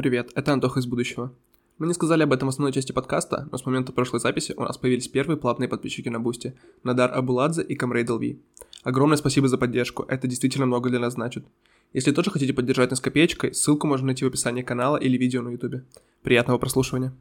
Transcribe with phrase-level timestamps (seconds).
[0.00, 1.30] Привет, это Антоха из будущего.
[1.76, 4.62] Мы не сказали об этом в основной части подкаста, но с момента прошлой записи у
[4.62, 8.40] нас появились первые платные подписчики на Бусти– Надар Абуладзе и Камрей Делви.
[8.82, 11.44] Огромное спасибо за поддержку, это действительно много для нас значит.
[11.92, 15.50] Если тоже хотите поддержать нас копеечкой, ссылку можно найти в описании канала или видео на
[15.50, 15.84] ютубе.
[16.22, 17.12] Приятного прослушивания.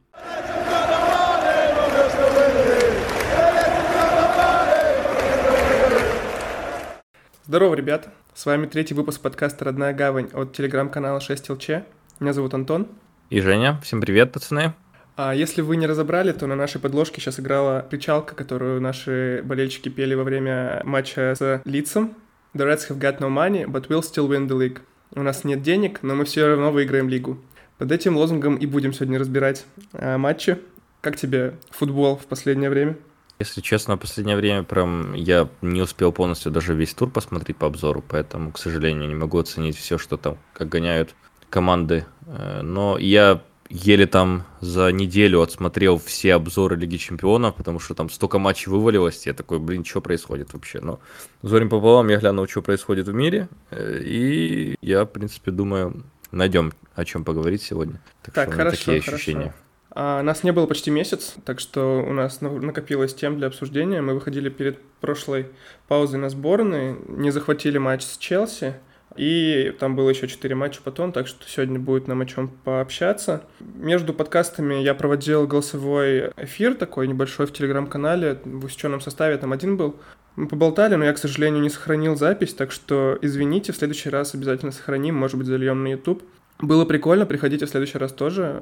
[7.45, 8.07] Здорово, ребят!
[8.33, 11.83] С вами третий выпуск подкаста «Родная гавань» от телеграм-канала 6ЛЧ.
[12.19, 12.87] Меня зовут Антон.
[13.29, 13.79] И Женя.
[13.81, 14.73] Всем привет, пацаны.
[15.15, 19.87] А если вы не разобрали, то на нашей подложке сейчас играла кричалка, которую наши болельщики
[19.87, 22.13] пели во время матча с Лицом.
[22.53, 24.79] The Reds have got no money, but we'll still win the league.
[25.15, 27.39] У нас нет денег, но мы все равно выиграем лигу.
[27.77, 30.57] Под этим лозунгом и будем сегодня разбирать а, матчи.
[30.99, 32.97] Как тебе футбол в последнее время?
[33.39, 37.67] Если честно, в последнее время прям я не успел полностью даже весь тур посмотреть по
[37.67, 41.15] обзору, поэтому, к сожалению, не могу оценить все, что там, как гоняют
[41.49, 42.05] команды.
[42.27, 48.09] Э, но я еле там за неделю отсмотрел все обзоры Лиги Чемпионов, потому что там
[48.09, 50.79] столько матчей вывалилось, я такой, блин, что происходит вообще?
[50.81, 50.99] Но
[51.43, 56.73] зорим пополам я глянул, что происходит в мире, э, и я, в принципе, думаю, найдем
[56.95, 58.01] о чем поговорить сегодня.
[58.23, 59.15] Так, так что хорошо, такие хорошо.
[59.15, 59.53] ощущения.
[59.91, 64.01] А, нас не было почти месяц, так что у нас накопилось тем для обсуждения.
[64.01, 65.47] Мы выходили перед прошлой
[65.87, 68.75] паузой на сборные, не захватили матч с Челси,
[69.15, 73.43] и там было еще 4 матча потом, так что сегодня будет нам о чем пообщаться.
[73.59, 79.77] Между подкастами я проводил голосовой эфир такой небольшой в телеграм-канале, в усеченном составе там один
[79.77, 79.95] был.
[80.35, 84.35] Мы поболтали, но я, к сожалению, не сохранил запись, так что извините, в следующий раз
[84.35, 86.23] обязательно сохраним, может быть, зальем на YouTube.
[86.61, 88.61] Было прикольно, приходите в следующий раз тоже.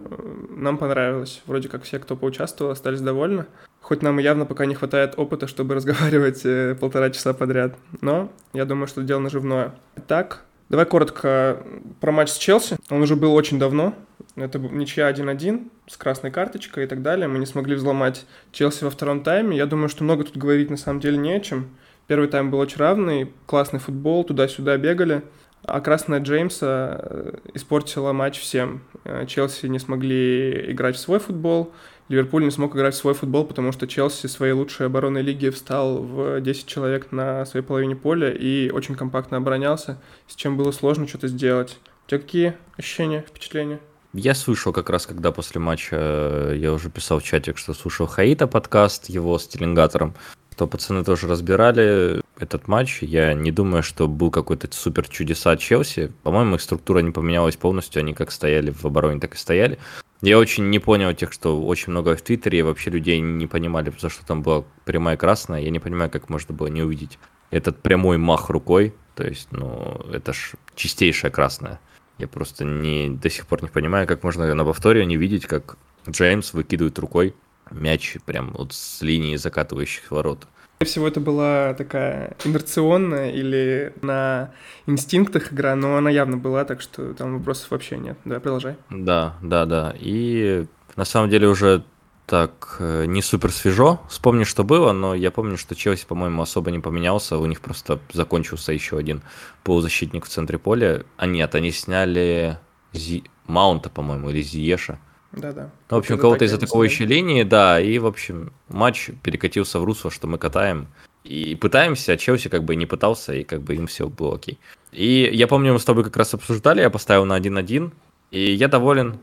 [0.49, 1.41] Нам понравилось.
[1.47, 3.45] Вроде как все, кто поучаствовал, остались довольны.
[3.87, 7.77] Хоть нам явно пока не хватает опыта, чтобы разговаривать э, полтора часа подряд.
[8.01, 9.75] Но я думаю, что дело наживное.
[10.07, 11.63] Так, давай коротко
[12.01, 12.79] про матч с Челси.
[12.89, 13.93] Он уже был очень давно.
[14.35, 17.29] Это ничья 1-1 с красной карточкой и так далее.
[17.29, 19.55] Мы не смогли взломать Челси во втором тайме.
[19.55, 21.69] Я думаю, что много тут говорить на самом деле не о чем.
[22.07, 25.23] Первый тайм был очень равный, классный футбол, туда-сюда бегали.
[25.63, 28.81] А красная Джеймса э, испортила матч всем.
[29.05, 31.73] Э, Челси не смогли играть в свой футбол,
[32.09, 35.97] Ливерпуль не смог играть в свой футбол, потому что Челси своей лучшей оборонной лиги встал
[35.97, 41.07] в 10 человек на своей половине поля и очень компактно оборонялся, с чем было сложно
[41.07, 41.77] что-то сделать.
[42.05, 43.79] У тебя какие ощущения, впечатления?
[44.13, 48.07] Я слышал как раз, когда после матча, э, я уже писал в чатик, что слушал
[48.07, 50.15] Хаита подкаст его с Теленгатором,
[50.55, 53.03] то пацаны тоже разбирали этот матч.
[53.03, 56.11] Я не думаю, что был какой-то супер чудеса Челси.
[56.23, 57.99] По-моему, их структура не поменялась полностью.
[57.99, 59.77] Они как стояли в обороне, так и стояли.
[60.21, 63.93] Я очень не понял тех, что очень много в Твиттере, и вообще людей не понимали,
[63.99, 65.61] за что там была прямая красная.
[65.61, 67.19] Я не понимаю, как можно было не увидеть
[67.51, 68.95] этот прямой мах рукой.
[69.13, 71.79] То есть, ну, это ж чистейшая красная.
[72.17, 75.77] Я просто не, до сих пор не понимаю, как можно на повторе не видеть, как
[76.09, 77.35] Джеймс выкидывает рукой
[77.71, 80.47] мяч прям вот с линии закатывающих ворот.
[80.77, 84.51] Скорее всего, это была такая инерционная или на
[84.85, 88.17] инстинктах игра, но она явно была, так что там вопросов вообще нет.
[88.25, 88.75] Да, продолжай.
[88.91, 89.95] Да, да, да.
[89.99, 91.83] И на самом деле уже
[92.27, 94.01] так э, не супер свежо.
[94.09, 97.37] Вспомни, что было, но я помню, что Челси, по-моему, особо не поменялся.
[97.37, 99.21] У них просто закончился еще один
[99.63, 101.05] полузащитник в центре поля.
[101.15, 102.59] А нет, они сняли
[102.91, 103.23] Зи...
[103.47, 104.99] Маунта, по-моему, или Зиеша.
[105.31, 105.71] Да-да.
[105.89, 110.11] Ну, в общем, кого-то из атакующей линии, да, и, в общем, матч перекатился в русло,
[110.11, 110.87] что мы катаем
[111.23, 114.59] и пытаемся, а Челси как бы не пытался, и как бы им все было окей.
[114.91, 117.91] И я помню, мы с тобой как раз обсуждали, я поставил на 1-1,
[118.31, 119.19] и я доволен.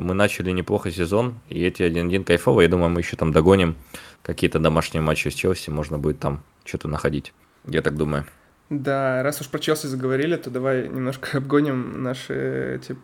[0.00, 2.62] Мы начали неплохо сезон, и эти 1-1 кайфово.
[2.62, 3.76] Я думаю, мы еще там догоним
[4.22, 7.34] какие-то домашние матчи с Челси, можно будет там что-то находить.
[7.66, 8.24] Я так думаю.
[8.70, 12.96] Да, раз уж про Челси заговорили, то давай немножко обгоним наши эти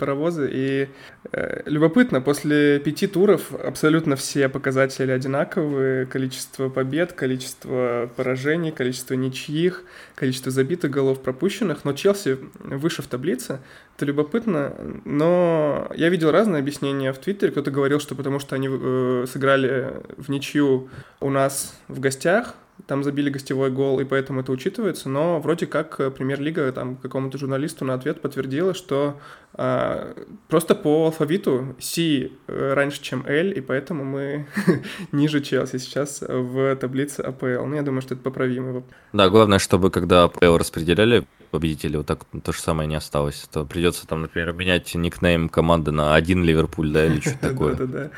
[0.00, 0.50] паровозы.
[0.52, 0.88] И
[1.30, 6.06] э, любопытно, после пяти туров абсолютно все показатели одинаковые.
[6.06, 9.84] Количество побед, количество поражений, количество ничьих,
[10.16, 11.84] количество забитых голов, пропущенных.
[11.84, 13.60] Но Челси выше в таблице.
[13.94, 14.74] Это любопытно.
[15.04, 17.52] Но я видел разные объяснения в Твиттере.
[17.52, 20.88] Кто-то говорил, что потому что они э, сыграли в ничью
[21.20, 26.00] у нас в гостях, там забили гостевой гол, и поэтому это учитывается, но вроде как
[26.00, 29.20] э, премьер-лига там какому-то журналисту на ответ подтвердила, что
[29.54, 30.14] а,
[30.48, 34.46] просто по алфавиту C э, раньше, чем L, и поэтому мы
[35.12, 37.66] ниже Челси сейчас в таблице АПЛ.
[37.66, 38.82] Ну, я думаю, что это поправимо.
[39.12, 43.46] Да, главное, чтобы когда АПЛ распределяли победителей, вот так то же самое не осталось.
[43.52, 47.74] То придется там, например, менять никнейм команды на один Ливерпуль, да, или что-то такое.
[47.74, 48.10] Да-да-да.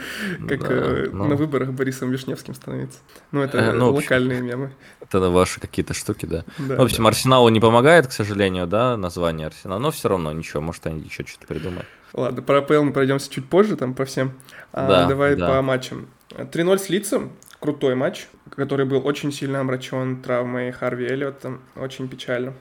[0.49, 1.27] Как э, ну.
[1.27, 3.01] на выборах Борисом Вишневским становится.
[3.33, 4.73] Ну, это э, ну, локальные мемы.
[5.01, 6.45] Это ваши какие-то штуки, да.
[6.59, 10.87] В общем, Арсеналу не помогает, к сожалению, да, название Арсенала, но все равно ничего, может,
[10.87, 11.87] они еще что-то придумают.
[12.13, 14.33] Ладно, про АПЛ мы пройдемся чуть позже, там по всем.
[14.73, 15.49] А, да, давай да.
[15.49, 16.07] по матчам.
[16.31, 22.55] 3-0 с лицом, крутой матч, который был очень сильно омрачен травмой Харви Эллиота, очень печально.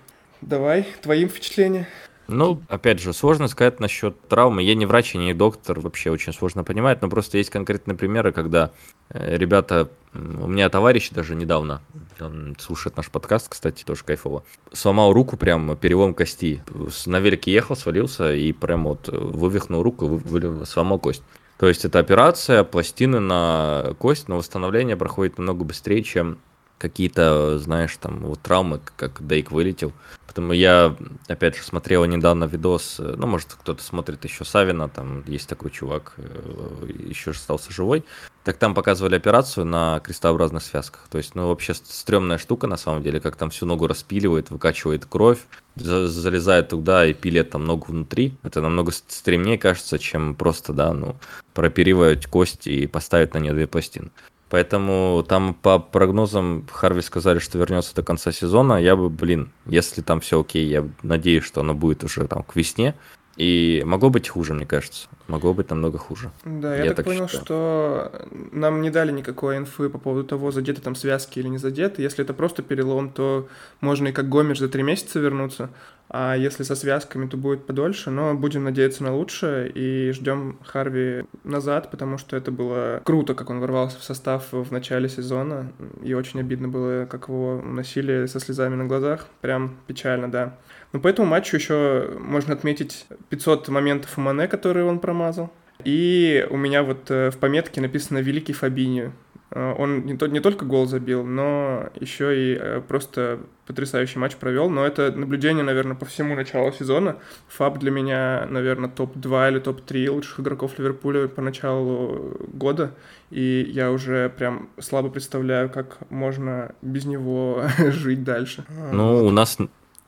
[0.48, 1.88] Давай, твоим впечатления?
[2.28, 4.64] Ну, опять же, сложно сказать насчет травмы.
[4.64, 8.32] Я не врач, я не доктор, вообще очень сложно понимать, но просто есть конкретные примеры,
[8.32, 8.72] когда
[9.10, 11.82] э, ребята, у меня товарищ даже недавно,
[12.20, 16.64] он слушает наш подкаст, кстати, тоже кайфово, сломал руку прям перелом кости.
[17.06, 21.24] На велике ехал, свалился и прям вот вывихнул руку, вы, сломал кость.
[21.58, 26.40] То есть это операция, пластины на кость, но восстановление проходит намного быстрее, чем
[26.84, 29.94] какие-то, знаешь, там вот травмы, как Дейк вылетел.
[30.28, 30.96] Потому я,
[31.28, 35.72] опять же, смотрел недавно видос, э, ну, может, кто-то смотрит еще Савина, там есть такой
[35.72, 38.04] чувак, э, еще остался живой.
[38.44, 41.08] Так там показывали операцию на крестообразных связках.
[41.10, 45.06] То есть, ну, вообще стрёмная штука, на самом деле, как там всю ногу распиливает, выкачивает
[45.06, 45.40] кровь,
[45.76, 48.34] залезает туда и пилит там ногу внутри.
[48.44, 51.16] Это намного стремнее кажется, чем просто, да, ну,
[51.54, 54.10] прооперировать кость и поставить на нее две пластины.
[54.54, 58.80] Поэтому там по прогнозам Харви сказали, что вернется до конца сезона.
[58.80, 62.56] Я бы, блин, если там все окей, я надеюсь, что оно будет уже там к
[62.56, 62.94] весне.
[63.36, 65.08] И могло быть хуже, мне кажется.
[65.28, 66.30] Могло быть намного хуже.
[66.46, 67.46] Да, я, я так, так понял, считаю.
[67.46, 72.04] что нам не дали никакой инфы по поводу того, задеты там связки или не задеты.
[72.04, 73.48] Если это просто перелом, то
[73.82, 75.70] можно и как Гомеш за три месяца вернуться.
[76.10, 78.12] А если со связками, то будет подольше.
[78.12, 83.50] Но будем надеяться на лучшее и ждем Харви назад, потому что это было круто, как
[83.50, 85.72] он ворвался в состав в начале сезона.
[86.04, 89.28] И очень обидно было, как его носили со слезами на глазах.
[89.42, 90.58] Прям печально, да.
[90.94, 95.52] Но по этому матчу еще можно отметить 500 моментов у Мане, которые он промазал.
[95.84, 99.12] И у меня вот э, в пометке написано «Великий Фабиньо».
[99.50, 104.36] Э, он не, то, не только гол забил, но еще и э, просто потрясающий матч
[104.36, 104.70] провел.
[104.70, 107.18] Но это наблюдение, наверное, по всему началу сезона.
[107.48, 112.92] Фаб для меня, наверное, топ-2 или топ-3 лучших игроков Ливерпуля по началу года.
[113.32, 118.64] И я уже прям слабо представляю, как можно без него жить дальше.
[118.92, 119.58] Ну, у нас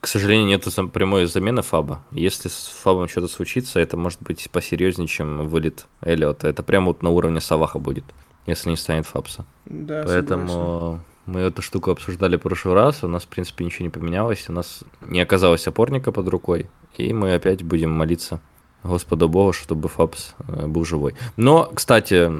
[0.06, 0.62] к сожалению, нет
[0.92, 2.00] прямой замены Фаба.
[2.12, 6.46] Если с Фабом что-то случится, это может быть посерьезнее, чем вылет Эллиота.
[6.46, 8.04] Это прямо вот на уровне Саваха будет,
[8.46, 9.46] если не станет Фабса.
[9.64, 11.00] Да, Поэтому согласен.
[11.26, 14.52] мы эту штуку обсуждали в прошлый раз, у нас, в принципе, ничего не поменялось, у
[14.52, 18.40] нас не оказалось опорника под рукой, и мы опять будем молиться
[18.84, 21.16] Господу Богу, чтобы Фабс э, был живой.
[21.36, 22.30] Но, кстати,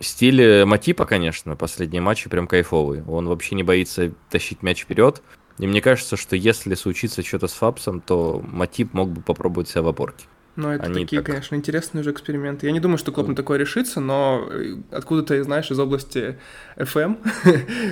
[0.00, 3.02] стиль Матипа, конечно, последние матчи прям кайфовый.
[3.04, 5.22] Он вообще не боится тащить мяч вперед,
[5.58, 9.82] и мне кажется, что если случится что-то с Фапсом, то Матип мог бы попробовать себя
[9.82, 10.26] в опорке.
[10.56, 11.26] Ну, это Они такие, так...
[11.26, 12.66] конечно, интересные уже эксперименты.
[12.66, 16.38] Я не думаю, что клуб на такое решится, но э, откуда-то, знаешь, из области
[16.76, 17.18] FM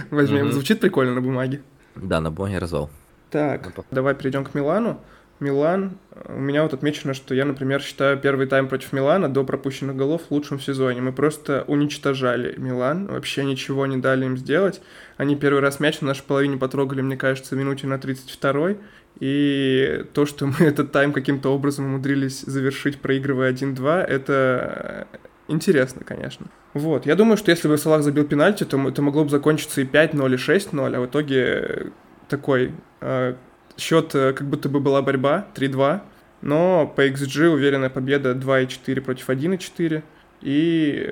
[0.10, 0.50] возьмем.
[0.50, 1.62] Звучит прикольно на бумаге.
[1.94, 2.90] Да, на бумаге развал.
[3.30, 5.00] Так, давай перейдем к Милану.
[5.40, 9.96] Милан, у меня вот отмечено, что я, например, считаю первый тайм против Милана до пропущенных
[9.96, 11.00] голов лучшим в сезоне.
[11.00, 14.80] Мы просто уничтожали Милан, вообще ничего не дали им сделать.
[15.16, 18.78] Они первый раз мяч на нашей половине потрогали, мне кажется, минуте на 32-й.
[19.20, 25.08] И то, что мы этот тайм каким-то образом умудрились завершить, проигрывая 1-2, это
[25.48, 26.46] интересно, конечно.
[26.74, 29.84] Вот, я думаю, что если бы Салах забил пенальти, то это могло бы закончиться и
[29.84, 31.92] 5-0, и 6-0, а в итоге
[32.28, 33.34] такой э,
[33.76, 36.00] Счет э, как будто бы была борьба 3-2,
[36.42, 40.02] но по XG уверенная победа 2,4 против 1,4.
[40.42, 41.10] И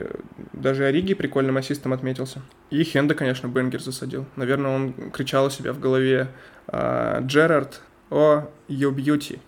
[0.53, 2.43] даже Ориги прикольным ассистом отметился.
[2.71, 4.27] И Хенда, конечно, Бенгер засадил.
[4.37, 6.29] Наверное, он кричал у себя в голове
[6.67, 9.39] а, «Джерард, о, you beauty».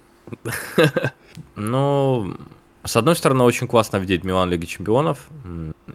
[1.57, 2.37] Ну,
[2.85, 5.29] с одной стороны, очень классно видеть Милан Лиги Чемпионов.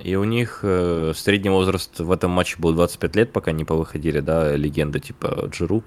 [0.03, 4.19] И у них э, средний возраст в этом матче был 25 лет, пока не повыходили,
[4.19, 5.83] да, легенда типа Джиру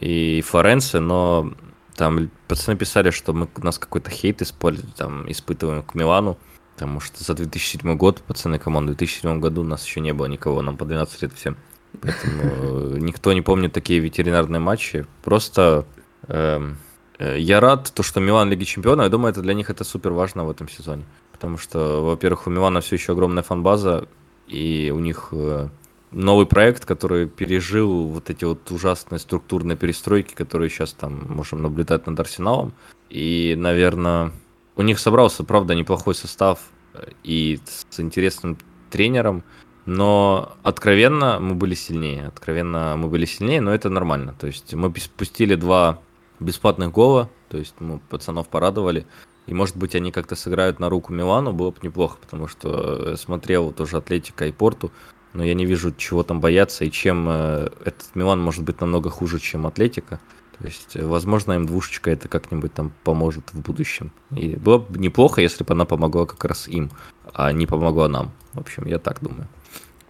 [0.00, 1.52] и Форенсе, но
[1.96, 6.38] там пацаны писали, что мы, у нас какой-то хейт используем, там, испытываем к Милану,
[6.74, 10.26] потому что за 2007 год пацаны команды, в 2007 году у нас еще не было
[10.26, 11.56] никого, нам по 12 лет всем.
[12.00, 15.06] Поэтому э, никто не помнит такие ветеринарные матчи.
[15.24, 15.86] Просто
[16.28, 16.76] эм,
[17.18, 20.12] э, я рад, то, что Милан Лиги Чемпионов, я думаю, это для них это супер
[20.12, 21.04] важно в этом сезоне.
[21.32, 24.06] Потому что, во-первых, у Милана все еще огромная фан-база,
[24.46, 25.68] и у них э,
[26.10, 32.06] новый проект, который пережил вот эти вот ужасные структурные перестройки, которые сейчас там можем наблюдать
[32.06, 32.72] над Арсеналом.
[33.10, 34.32] И, наверное,
[34.76, 36.60] у них собрался, правда, неплохой состав
[36.94, 38.58] э, и с интересным
[38.90, 39.42] тренером,
[39.86, 42.26] но откровенно мы были сильнее.
[42.26, 44.34] Откровенно мы были сильнее, но это нормально.
[44.38, 46.00] То есть мы спустили два
[46.40, 49.06] бесплатных гола, то есть мы пацанов порадовали.
[49.46, 53.72] И может быть они как-то сыграют на руку Милану, было бы неплохо, потому что смотрел
[53.72, 54.92] тоже Атлетика и Порту
[55.38, 59.08] но я не вижу, чего там бояться и чем э, этот Милан может быть намного
[59.08, 60.18] хуже, чем Атлетика.
[60.58, 64.10] То есть, возможно, им двушечка это как-нибудь там поможет в будущем.
[64.32, 66.90] И было бы неплохо, если бы она помогла как раз им,
[67.32, 68.32] а не помогла нам.
[68.52, 69.46] В общем, я так думаю.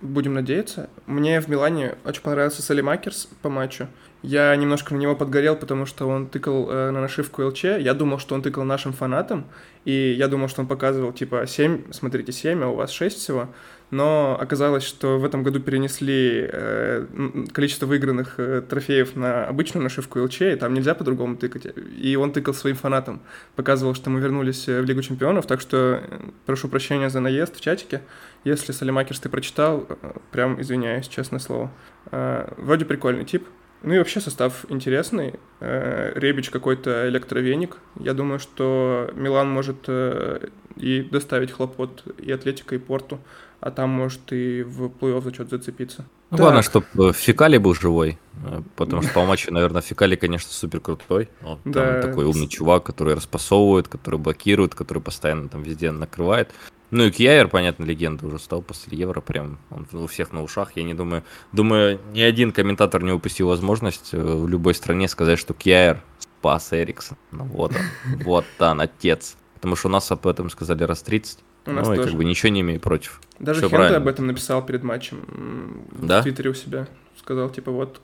[0.00, 0.88] Будем надеяться.
[1.04, 3.88] Мне в Милане очень понравился Салимакерс по матчу.
[4.22, 7.64] Я немножко на него подгорел, потому что он тыкал э, на нашивку ЛЧ.
[7.64, 9.44] Я думал, что он тыкал нашим фанатам,
[9.84, 13.48] и я думал, что он показывал типа 7, смотрите, 7, а у вас 6 всего
[13.90, 17.06] но оказалось, что в этом году перенесли э,
[17.52, 21.68] количество выигранных э, трофеев на обычную нашивку ЛЧ, и там нельзя по-другому тыкать.
[21.96, 23.22] И он тыкал своим фанатам,
[23.56, 27.56] показывал, что мы вернулись э, в Лигу Чемпионов, так что э, прошу прощения за наезд
[27.56, 28.02] в чатике.
[28.44, 31.70] Если Салимакерс ты прочитал, э, прям извиняюсь, честное слово.
[32.10, 33.46] Э, вроде прикольный тип,
[33.82, 35.34] ну и вообще состав интересный.
[35.60, 37.76] Ребич какой-то электровеник.
[38.00, 43.20] Я думаю, что Милан может и доставить хлопот и Атлетика, и Порту
[43.60, 46.06] а там может и в плей-офф за что-то зацепиться.
[46.30, 46.40] Ну, так.
[46.40, 50.80] главное, чтобы э, Фекали был живой, э, потому что по матчу, наверное, Фекали, конечно, супер
[50.80, 51.28] крутой.
[51.42, 52.02] Он да.
[52.02, 56.50] такой умный чувак, который распасовывает, который блокирует, который постоянно там везде накрывает.
[56.90, 60.72] Ну и Кьяер, понятно, легенда уже стал после Евро, прям он у всех на ушах.
[60.74, 61.22] Я не думаю,
[61.52, 66.72] думаю, ни один комментатор не упустил возможность э, в любой стране сказать, что Кьяер спас
[66.72, 67.18] Эриксон.
[67.32, 69.36] Ну вот он, вот он, отец.
[69.54, 71.40] Потому что у нас об этом сказали раз 30.
[71.68, 72.08] У нас ну, тоже.
[72.08, 73.20] и как бы ничего не имею против.
[73.38, 76.20] Даже Все об этом написал перед матчем да?
[76.20, 76.88] в Твиттере у себя.
[77.18, 78.00] Сказал, типа, вот,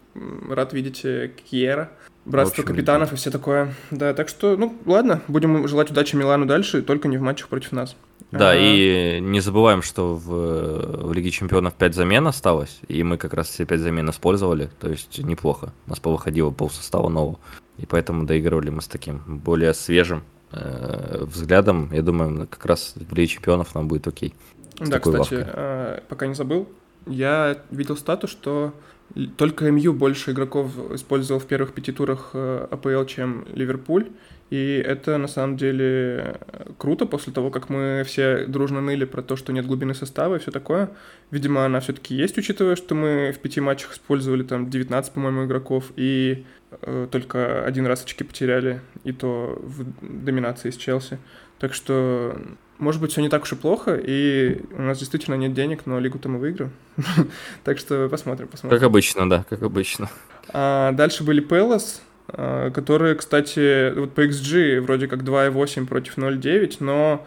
[0.51, 1.91] рад видеть э, Кьера,
[2.25, 3.75] братство общем, капитанов и все такое.
[3.91, 7.73] Да, так что, ну, ладно, будем желать удачи Милану дальше, только не в матчах против
[7.73, 7.97] нас.
[8.33, 8.57] Да, а...
[8.57, 13.49] и не забываем, что в, в Лиге Чемпионов 5 замен осталось, и мы как раз
[13.49, 15.73] все 5 замен использовали, то есть неплохо.
[15.87, 17.39] У нас повыходило пол состава нового,
[17.79, 20.25] и поэтому доигрывали мы с таким более свежим
[21.21, 24.35] взглядом, я думаю, как раз в Лиге Чемпионов нам будет окей.
[24.79, 26.69] Да, кстати, э, пока не забыл,
[27.07, 28.73] я видел статус, что
[29.37, 34.09] только МЮ больше игроков использовал в первых пяти турах э, АПЛ, чем Ливерпуль.
[34.51, 36.39] И это на самом деле
[36.79, 40.39] круто после того, как мы все дружно ныли про то, что нет глубины состава и
[40.39, 40.91] все такое.
[41.31, 45.93] Видимо, она все-таки есть, учитывая, что мы в пяти матчах использовали там 19, по-моему, игроков,
[45.97, 46.64] и э,
[47.11, 51.19] только один раз очки потеряли, и то в доминации с Челси.
[51.59, 52.37] Так что,
[52.79, 55.99] может быть, все не так уж и плохо, и у нас действительно нет денег, но
[55.99, 56.73] лигу-то мы выиграем.
[57.65, 58.79] так что посмотрим, посмотрим.
[58.79, 60.11] Как обычно, да, как обычно.
[60.49, 66.77] А, дальше были Пелос, а, которые, кстати, вот по XG вроде как 2.8 против 0.9,
[66.81, 67.27] но,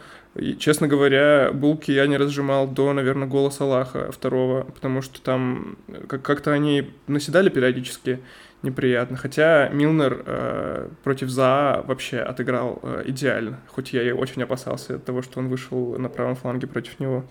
[0.60, 5.78] честно говоря, булки я не разжимал до, наверное, голоса Аллаха второго, потому что там
[6.08, 8.20] как-то они наседали периодически
[8.64, 9.18] неприятно.
[9.18, 15.06] Хотя Милнер э, против ЗАА вообще отыграл э, идеально, хоть я и очень опасался от
[15.06, 17.26] того, что он вышел на правом фланге против него.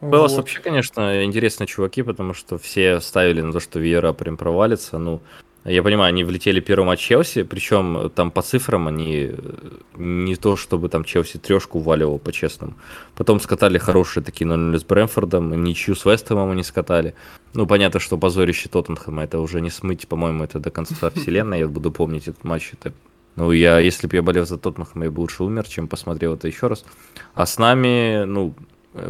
[0.00, 0.38] Пелос вот.
[0.38, 4.98] вообще, конечно, интересные чуваки, потому что все ставили на то, что Вера прям провалится.
[4.98, 5.20] Ну,
[5.64, 9.36] я понимаю, они влетели первым от Челси, причем там по цифрам они э,
[9.96, 12.74] не то, чтобы там Челси трешку уваливал, по-честному.
[13.14, 17.14] Потом скатали хорошие такие 0 с Брэнфордом, ничью с Вестомом они скатали.
[17.54, 21.68] Ну, понятно, что позорище Тоттенхэма это уже не смыть, по-моему, это до конца вселенной, я
[21.68, 22.72] буду помнить этот матч.
[22.72, 22.92] Это...
[23.36, 26.48] Ну, я, если бы я болел за Тоттенхэм, я бы лучше умер, чем посмотрел это
[26.48, 26.84] еще раз.
[27.34, 28.54] А с нами, ну,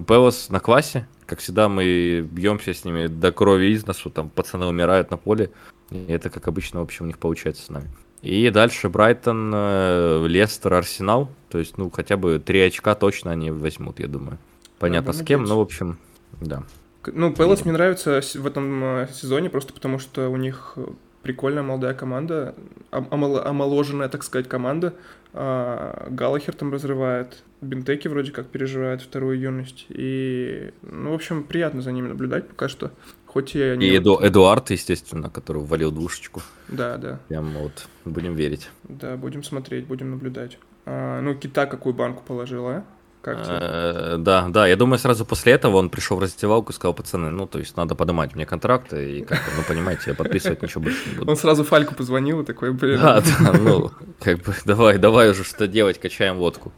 [0.06, 4.66] Пелос на классе, как всегда, мы бьемся с ними до крови из носу, там пацаны
[4.66, 5.50] умирают на поле.
[5.92, 7.88] И это, как обычно, в общем, у них получается с нами.
[8.22, 11.28] И дальше Брайтон, э, Лестер, Арсенал.
[11.48, 14.38] То есть, ну, хотя бы три очка точно они возьмут, я думаю.
[14.78, 15.98] Понятно, с кем, но, в общем,
[16.40, 16.62] да.
[17.06, 20.78] Ну, Пелос мне нравится в этом э, сезоне просто потому, что у них
[21.22, 22.54] прикольная молодая команда,
[22.90, 24.94] омоложенная, так сказать, команда.
[25.32, 29.86] А, Галахер там разрывает, Бентеки вроде как переживает вторую юность.
[29.88, 32.90] И, ну, в общем, приятно за ними наблюдать пока что.
[33.32, 33.86] Хоть и они...
[33.86, 36.42] И Эду, Эдуард, естественно, который ввалил двушечку.
[36.68, 37.18] Да, да.
[37.28, 38.68] Прям вот, будем верить.
[38.84, 40.58] Да, будем смотреть, будем наблюдать.
[40.84, 42.84] А, ну, Кита какую банку положила, а?
[43.22, 44.18] Как тебе?
[44.18, 47.46] Да, да, я думаю, сразу после этого он пришел в раздевалку и сказал, пацаны, ну,
[47.46, 51.18] то есть надо поднимать мне контракты, и как ну, понимаете, я подписывать ничего больше не
[51.18, 51.30] буду.
[51.30, 53.00] Он сразу Фальку позвонил и такой, блин.
[53.00, 56.72] Да, да, ну, как бы, давай, давай уже что делать, качаем водку.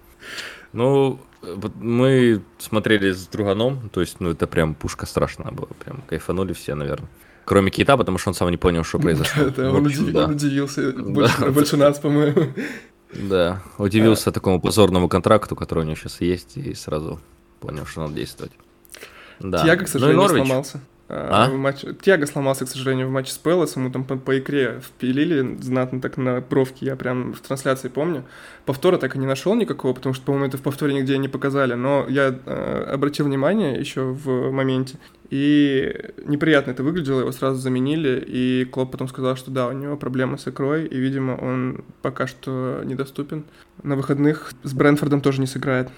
[0.74, 1.18] Ну,
[1.80, 6.74] мы смотрели с друганом, то есть, ну, это прям пушка страшная была, прям кайфанули все,
[6.74, 7.08] наверное.
[7.44, 9.50] Кроме Кита, потому что он сам не понял, что произошло.
[9.50, 10.92] Да, он, удивился
[11.50, 12.52] больше нас, по-моему.
[13.12, 17.20] Да, удивился такому позорному контракту, который у него сейчас есть, и сразу
[17.60, 18.52] понял, что надо действовать.
[19.40, 19.64] Да.
[19.64, 20.80] Я, к ну сожалению, сломался.
[21.16, 21.48] А?
[21.48, 21.84] В матч...
[22.02, 26.00] Тиаго сломался, к сожалению, в матче с Пелосом, ему там по, по икре впилили знатно
[26.00, 28.24] так на бровки, я прям в трансляции помню.
[28.66, 31.74] Повтора так и не нашел никакого, потому что, по-моему, это в повторе нигде не показали,
[31.74, 34.98] но я э, обратил внимание еще в моменте,
[35.30, 39.96] и неприятно это выглядело, его сразу заменили, и Клоп потом сказал, что да, у него
[39.96, 43.44] проблемы с икрой, и, видимо, он пока что недоступен.
[43.84, 45.90] На выходных с Брэнфордом тоже не сыграет.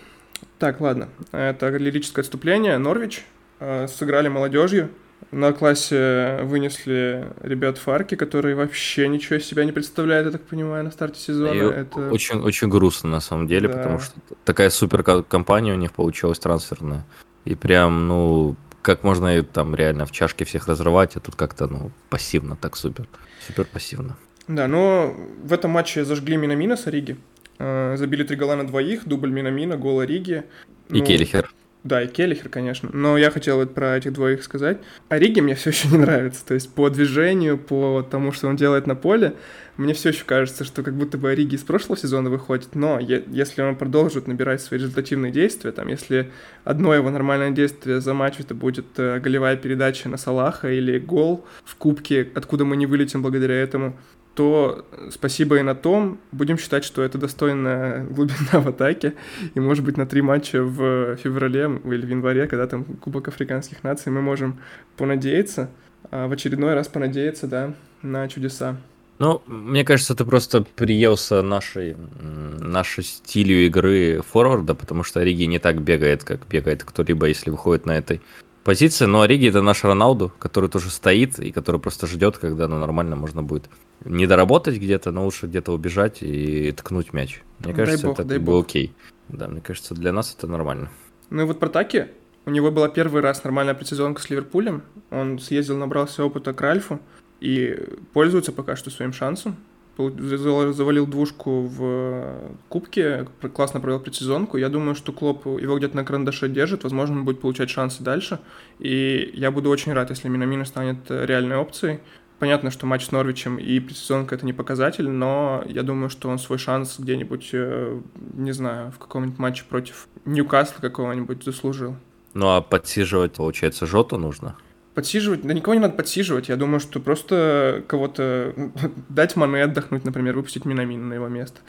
[0.58, 2.76] Так, ладно, это лирическое отступление.
[2.76, 3.24] Норвич
[3.60, 4.90] э, сыграли молодежью.
[5.32, 10.84] На классе вынесли ребят Фарки, которые вообще ничего из себя не представляют, я так понимаю,
[10.84, 11.52] на старте сезона.
[11.52, 12.10] И это...
[12.10, 13.76] Очень, очень грустно на самом деле, да.
[13.76, 17.04] потому что такая супер компания у них получилась трансферная.
[17.44, 21.90] И прям, ну, как можно там реально в чашке всех разрывать, а тут как-то, ну,
[22.08, 23.08] пассивно так супер.
[23.46, 24.16] Супер пассивно.
[24.46, 27.16] Да, но в этом матче зажгли Минамина с Риги.
[27.58, 30.44] Э, забили три гола на двоих, дубль Минамина, гол Риги.
[30.88, 31.52] И ну, Келлихер.
[31.86, 32.90] Да, и Келлихер, конечно.
[32.92, 34.78] Но я хотел вот про этих двоих сказать.
[35.08, 36.44] А Риги мне все еще не нравится.
[36.44, 39.34] То есть по движению, по тому, что он делает на поле,
[39.76, 42.74] мне все еще кажется, что как будто бы Риги из прошлого сезона выходит.
[42.74, 46.32] Но если он продолжит набирать свои результативные действия, там, если
[46.64, 51.46] одно его нормальное действие за матч это будет э, голевая передача на Салаха или гол
[51.64, 53.96] в кубке, откуда мы не вылетим благодаря этому,
[54.36, 59.14] то спасибо и на том, будем считать, что это достойная глубина в атаке,
[59.54, 63.82] и, может быть, на три матча в феврале или в январе, когда там Кубок Африканских
[63.82, 64.60] наций, мы можем
[64.96, 65.70] понадеяться,
[66.10, 68.76] а в очередной раз понадеяться, да, на чудеса.
[69.18, 75.58] Ну, мне кажется, ты просто приелся нашей, нашей стилю игры форварда, потому что Риги не
[75.58, 78.20] так бегает, как бегает кто-либо, если выходит на этой
[78.66, 79.06] позиции.
[79.06, 83.14] Но Риги это наш Роналду, который тоже стоит и который просто ждет, когда ну, нормально
[83.14, 83.70] можно будет
[84.04, 87.42] не доработать где-то, но лучше где-то убежать и ткнуть мяч.
[87.60, 88.92] Мне кажется, бог, это было окей.
[89.28, 90.90] Да, мне кажется, для нас это нормально.
[91.30, 92.06] Ну и вот про Таки.
[92.44, 94.82] У него была первый раз нормальная предсезонка с Ливерпулем.
[95.10, 97.00] Он съездил, набрался опыта к Ральфу
[97.40, 97.78] и
[98.12, 99.56] пользуется пока что своим шансом.
[99.98, 104.56] Завалил двушку в кубке, классно провел предсезонку.
[104.56, 108.38] Я думаю, что Клоп его где-то на карандаше держит, возможно, он будет получать шансы дальше.
[108.78, 112.00] И я буду очень рад, если Минамина станет реальной опцией.
[112.38, 116.38] Понятно, что матч с Норвичем и предсезонка это не показатель, но я думаю, что он
[116.38, 117.98] свой шанс где-нибудь, э,
[118.34, 121.96] не знаю, в каком-нибудь матче против Ньюкасла какого-нибудь заслужил.
[122.34, 124.56] Ну а подсиживать, получается, Жоту нужно?
[124.96, 125.42] Подсиживать?
[125.42, 126.48] Да никого не надо подсиживать.
[126.48, 128.54] Я думаю, что просто кого-то
[129.10, 131.60] дать Мане отдохнуть, например, выпустить Минамина на его место.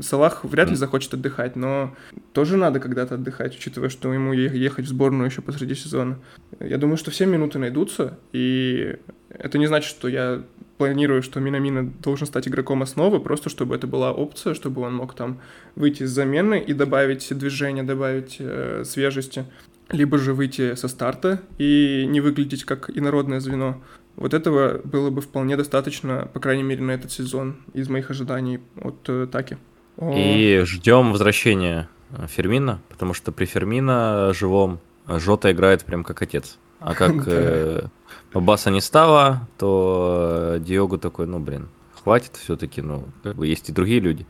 [0.00, 1.94] Салах вряд ли захочет отдыхать, но
[2.32, 6.18] тоже надо когда-то отдыхать, учитывая, что ему ехать в сборную еще посреди сезона.
[6.58, 8.96] Я думаю, что все минуты найдутся, и
[9.28, 10.42] это не значит, что я
[10.78, 15.14] планирую, что Минамина должен стать игроком основы, просто чтобы это была опция, чтобы он мог
[15.14, 15.42] там
[15.74, 19.44] выйти из замены и добавить движение, добавить э, свежести
[19.90, 23.80] либо же выйти со старта и не выглядеть как инородное звено.
[24.16, 28.60] Вот этого было бы вполне достаточно, по крайней мере, на этот сезон из моих ожиданий
[28.80, 29.58] от э, Таки.
[30.00, 36.58] И ждем возвращения э, Фермина, потому что при Фермина живом Жота играет прям как отец.
[36.80, 37.86] А как э,
[38.32, 41.68] Баса не стало, то э, Диогу такой, ну блин,
[42.02, 44.26] хватит все-таки, ну, как бы есть и другие люди.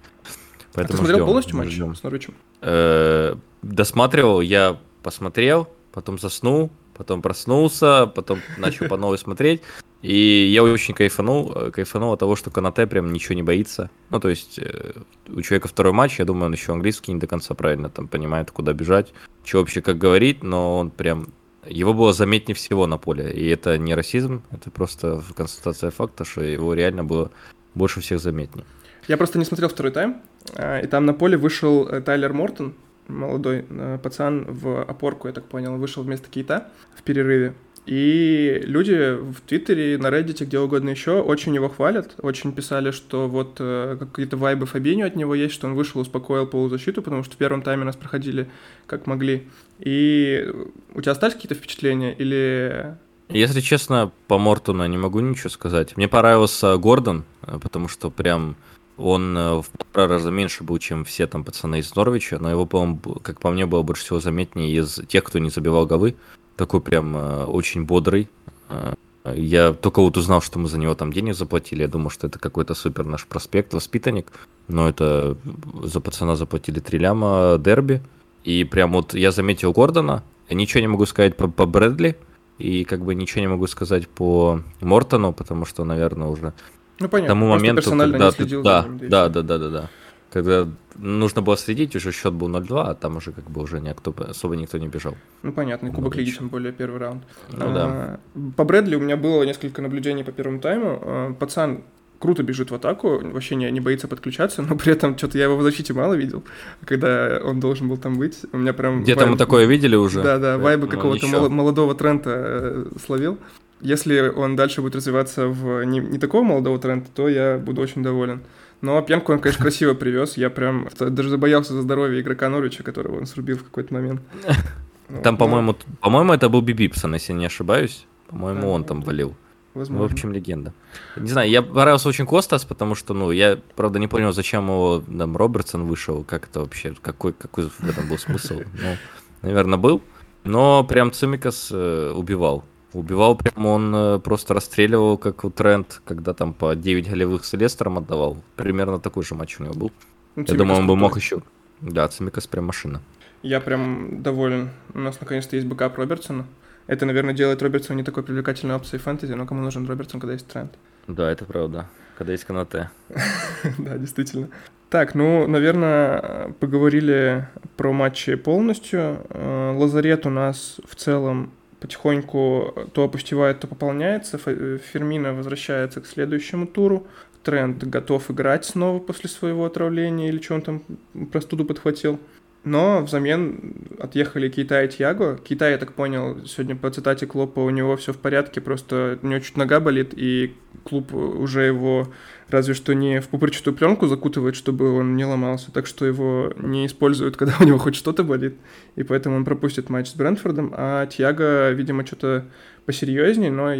[0.72, 1.94] Поэтому а ты смотрел ждем, полностью матч ждем.
[1.94, 2.34] с Норвичем?
[2.60, 9.62] Э, досматривал, я посмотрел, потом заснул, потом проснулся, потом начал по новой смотреть.
[10.02, 13.88] И я очень кайфанул, э, кайфанул от того, что Канате прям ничего не боится.
[14.10, 14.94] Ну, то есть, э,
[15.28, 18.50] у человека второй матч, я думаю, он еще английский не до конца правильно там понимает,
[18.50, 19.14] куда бежать,
[19.44, 21.28] что вообще как говорить, но он прям...
[21.68, 23.32] Его было заметнее всего на поле.
[23.32, 27.30] И это не расизм, это просто констатация факта, что его реально было
[27.74, 28.64] больше всех заметнее.
[29.06, 30.16] Я просто не смотрел второй тайм,
[30.54, 32.74] а, и там на поле вышел э, Тайлер Мортон,
[33.08, 37.54] молодой э, пацан в опорку, я так понял, вышел вместо Кейта в перерыве.
[37.86, 43.28] И люди в Твиттере, на Reddit, где угодно еще, очень его хвалят, очень писали, что
[43.28, 47.34] вот э, какие-то вайбы Фабинho от него есть, что он вышел, успокоил полузащиту, потому что
[47.34, 48.48] в первом тайме нас проходили
[48.86, 49.46] как могли.
[49.78, 50.52] И
[50.94, 52.96] у тебя остались какие-то впечатления или
[53.28, 55.96] если честно, по Мортону не могу ничего сказать.
[55.96, 58.56] Мне понравился Гордон, э, потому что прям
[58.96, 62.66] он э, в пару раза меньше был, чем все там пацаны из Норвича, но его,
[62.66, 66.16] по-моему, как по мне, было больше всего заметнее из тех, кто не забивал голы.
[66.56, 68.28] Такой прям э, очень бодрый.
[68.70, 68.94] Э,
[69.34, 71.82] я только вот узнал, что мы за него там денег заплатили.
[71.82, 74.32] Я думал, что это какой-то супер наш проспект, воспитанник.
[74.68, 75.36] Но это
[75.82, 78.02] за пацана заплатили 3 ляма дерби.
[78.44, 80.22] И прям вот я заметил Гордона.
[80.48, 82.16] Ничего не могу сказать по, по Брэдли.
[82.58, 86.54] И как бы ничего не могу сказать по Мортону, потому что, наверное, уже
[87.00, 87.26] ну, понятно.
[87.26, 88.62] К тому моменту, когда ты...
[88.62, 89.82] Да, да, да, да, да, да.
[89.82, 93.80] К когда нужно было следить, уже счет был 0-2, а там уже как бы уже
[93.80, 95.14] никто, особо никто не бежал.
[95.42, 97.22] Ну понятно, Кубок Лиги, тем более первый раунд.
[97.52, 98.20] Ну, да.
[98.56, 100.98] По Брэдли у меня было несколько наблюдений по первому тайму.
[101.02, 101.84] А, пацан
[102.18, 105.56] круто бежит в атаку, вообще не, не боится подключаться, но при этом что-то я его
[105.56, 106.42] в защите мало видел,
[106.84, 108.38] когда он должен был там быть.
[108.52, 109.02] У меня прям...
[109.02, 109.30] Где-то вайб...
[109.30, 110.22] мы такое видели уже.
[110.22, 113.38] Да-да, вайбы какого-то молодого тренда э, словил.
[113.80, 118.02] Если он дальше будет развиваться в не, не такого молодого тренда, то я буду очень
[118.02, 118.42] доволен.
[118.80, 120.36] Но пьянку он, конечно, красиво привез.
[120.36, 124.20] Я прям даже забоялся за здоровье игрока Норвича, которого он срубил в какой-то момент.
[125.22, 128.06] Там, по-моему, по-моему, это был Бибипсон, если не ошибаюсь.
[128.28, 129.36] По-моему, он там валил.
[129.72, 130.08] Возможно.
[130.08, 130.72] В общем, легенда.
[131.16, 135.04] Не знаю, мне понравился очень Костас, потому что, ну, я, правда, не понял, зачем его
[135.06, 138.62] там Робертсон вышел, как это вообще, какой, какой в этом был смысл.
[138.72, 138.96] Ну,
[139.42, 140.02] наверное, был.
[140.44, 142.64] Но прям Цимикас э, убивал.
[142.96, 147.52] Убивал прям, он э, просто расстреливал, как у Трент, когда там по 9 голевых с
[147.52, 148.38] Лестером отдавал.
[148.56, 149.92] Примерно такой же матч у него был.
[150.34, 151.42] Ну, Я думаю, он бы мог еще...
[151.82, 153.02] Да, Цимикас прям машина.
[153.42, 154.70] Я прям доволен.
[154.94, 156.46] У нас наконец-то есть бэкап Робертсона.
[156.86, 160.46] Это, наверное, делает Робертсона не такой привлекательной опцией фэнтези, но кому нужен Робертсон, когда есть
[160.46, 160.72] тренд?
[161.06, 161.86] Да, это правда.
[162.16, 162.90] Когда есть канате.
[163.78, 164.48] да, действительно.
[164.88, 169.20] Так, ну, наверное, поговорили про матчи полностью.
[169.28, 174.38] Э, Лазарет у нас в целом потихоньку то опустевает, то пополняется.
[174.38, 177.06] Фермина возвращается к следующему туру.
[177.42, 180.82] Тренд готов играть снова после своего отравления или что он там
[181.30, 182.18] простуду подхватил.
[182.66, 185.38] Но взамен отъехали Китай и Тьяго.
[185.38, 189.26] Китай, я так понял, сегодня по цитате Клопа, у него все в порядке, просто у
[189.28, 190.52] него чуть нога болит, и
[190.82, 192.08] клуб уже его
[192.48, 196.86] разве что не в пупырчатую пленку закутывает, чтобы он не ломался, так что его не
[196.86, 198.56] используют, когда у него хоть что-то болит,
[198.96, 202.46] и поэтому он пропустит матч с Брентфордом, а Тьяго, видимо, что-то
[202.84, 203.74] посерьезнее, но,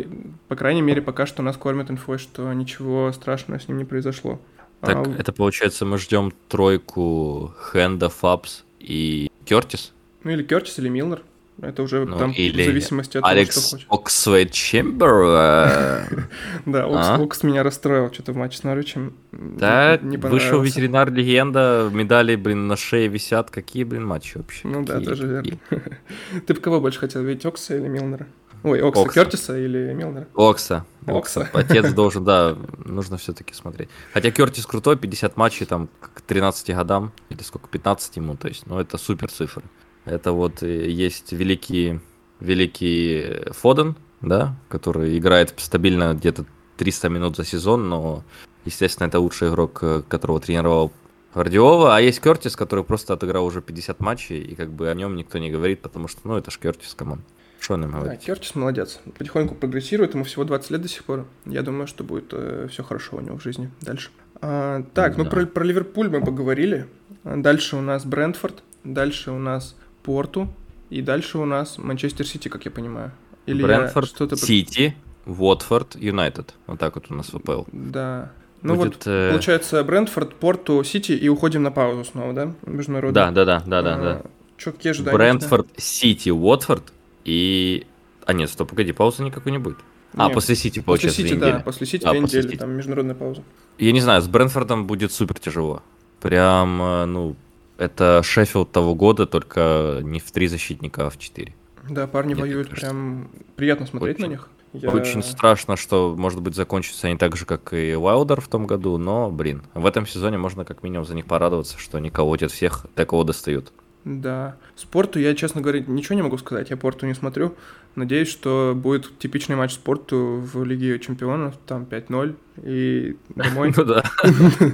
[0.47, 4.41] по крайней мере, пока что нас кормят инфой, что ничего страшного с ним не произошло.
[4.81, 5.11] Так, а...
[5.19, 9.93] это получается, мы ждем тройку Хенда, Фабс и Кертис.
[10.25, 11.23] Ну или Кертис, или Милнер.
[11.63, 13.87] Это уже ну, там или в зависимости от Алекс того, что хочешь.
[13.89, 16.29] Оксвейд Чембер.
[16.67, 19.15] Да, Окс меня расстроил что-то в матче с Норвичем.
[19.33, 23.51] Да, вышел ветеринар-легенда, медали, блин, на шее висят.
[23.51, 24.69] Какие, блин, матчи вообще?
[24.69, 25.59] Ну да, тоже верно.
[26.47, 28.27] Ты бы кого больше хотел видеть, Окса или Милнера?
[28.63, 29.15] Ой, Окса, Окса.
[29.15, 30.27] Кертиса или Милнера?
[30.35, 30.85] Окса.
[31.07, 31.49] Окса.
[31.53, 33.89] Отец должен, да, нужно все-таки смотреть.
[34.13, 35.89] Хотя Кертис крутой, 50 матчей там
[36.27, 39.63] 13 годам, или сколько, 15 ему, то есть, ну это супер цифры.
[40.05, 42.01] Это вот есть великий,
[42.41, 48.25] великий Фоден, да, который играет стабильно где-то 300 минут за сезон, но,
[48.65, 50.93] естественно, это лучший игрок, которого тренировал
[51.37, 55.17] Гвардиола, а есть Кертис, который просто отыграл уже 50 матчей, и как бы о нем
[55.17, 57.23] никто не говорит, потому что, ну, это ж Кертис, команд.
[57.61, 58.21] Что нам говорить?
[58.21, 59.01] Да, Кертис молодец.
[59.19, 61.27] Потихоньку прогрессирует, ему всего 20 лет до сих пор.
[61.45, 64.11] Я думаю, что будет э, все хорошо у него в жизни дальше.
[64.49, 65.31] А, так, ну, да.
[65.31, 66.87] ну про, про Ливерпуль мы поговорили.
[67.25, 70.49] Дальше у нас Брентфорд, дальше у нас Порту,
[70.89, 73.11] и дальше у нас Манчестер Сити, как я понимаю.
[73.47, 74.37] Или Брентфорд, что-то...
[74.37, 74.95] Сити,
[75.27, 76.55] Уотфорд, Юнайтед.
[76.69, 77.65] Вот так вот у нас ВПЛ.
[77.73, 78.31] Да.
[78.63, 79.31] Ну Будет, вот, э...
[79.33, 82.53] получается, Брентфорд, Порту, Сити, и уходим на паузу снова, да?
[82.65, 83.15] Международный.
[83.15, 83.95] Да, да, да, да, да.
[83.95, 84.23] А, да.
[84.59, 85.17] Чё, какие ожидания?
[85.17, 86.93] Брентфорд, Сити, Уотфорд,
[87.25, 87.85] и...
[88.25, 89.79] А нет, стоп, погоди, паузы никакой не будет.
[90.17, 92.57] А, нет, после Сити, получается, После Сити, да, после Сити а, две недели, Сити.
[92.57, 93.43] там международная пауза.
[93.79, 95.83] Я не знаю, с Брентфордом будет супер тяжело.
[96.21, 97.37] Прям, э, ну,
[97.77, 101.55] это Шеффилд того года, только не в три защитника, а в четыре.
[101.89, 104.49] Да, парни Мне воюют, прям приятно смотреть очень, на них.
[104.73, 104.91] Я...
[104.91, 108.97] Очень страшно, что, может быть, закончится они так же, как и Уайлдер в том году,
[108.97, 112.87] но, блин, в этом сезоне можно как минимум за них порадоваться, что они колотят всех,
[112.97, 113.73] до кого достают.
[114.07, 114.57] Да.
[114.77, 116.71] Спорту я, честно говоря, ничего не могу сказать.
[116.71, 117.57] Я порту не смотрю.
[117.97, 123.73] Надеюсь, что будет типичный матч спорту в Лиге Чемпионов, там 5-0 и домой.
[123.77, 124.05] Ну да.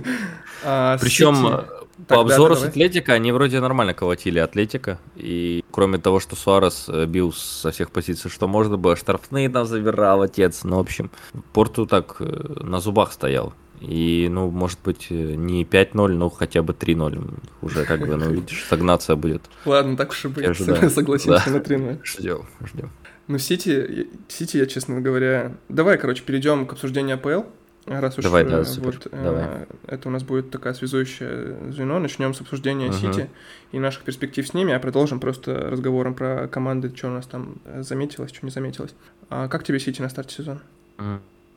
[0.65, 1.65] А Причем э,
[2.07, 4.99] по обзору с Атлетика они вроде нормально колотили Атлетика.
[5.17, 9.67] И кроме того, что Суарес э, бил со всех позиций, что можно было, штрафные там
[9.67, 10.63] забирал отец.
[10.65, 11.11] Ну, в общем,
[11.53, 12.25] Порту так э,
[12.61, 13.55] на зубах стоял.
[13.81, 17.35] И, ну, может быть, не 5-0, но хотя бы 3-0.
[17.63, 19.43] Уже как бы, ну, видишь, стагнация будет.
[19.65, 20.57] Ладно, так уж и будет.
[20.57, 22.01] Согласимся на 3-0.
[22.05, 22.91] Ждем, ждем.
[23.29, 25.53] Ну, Сити, Сити, я, честно говоря...
[25.69, 27.47] Давай, короче, перейдем к обсуждению АПЛ.
[27.87, 29.01] Раз уж Давай, да, э, супер.
[29.03, 29.45] вот Давай.
[29.45, 33.13] Э, это у нас будет такая связующее звено, начнем с обсуждения uh-huh.
[33.13, 33.31] Сити
[33.73, 37.57] и наших перспектив с ними, а продолжим просто разговором про команды, что у нас там
[37.81, 38.95] заметилось, что не заметилось.
[39.31, 40.61] А как тебе Сити на старте сезона?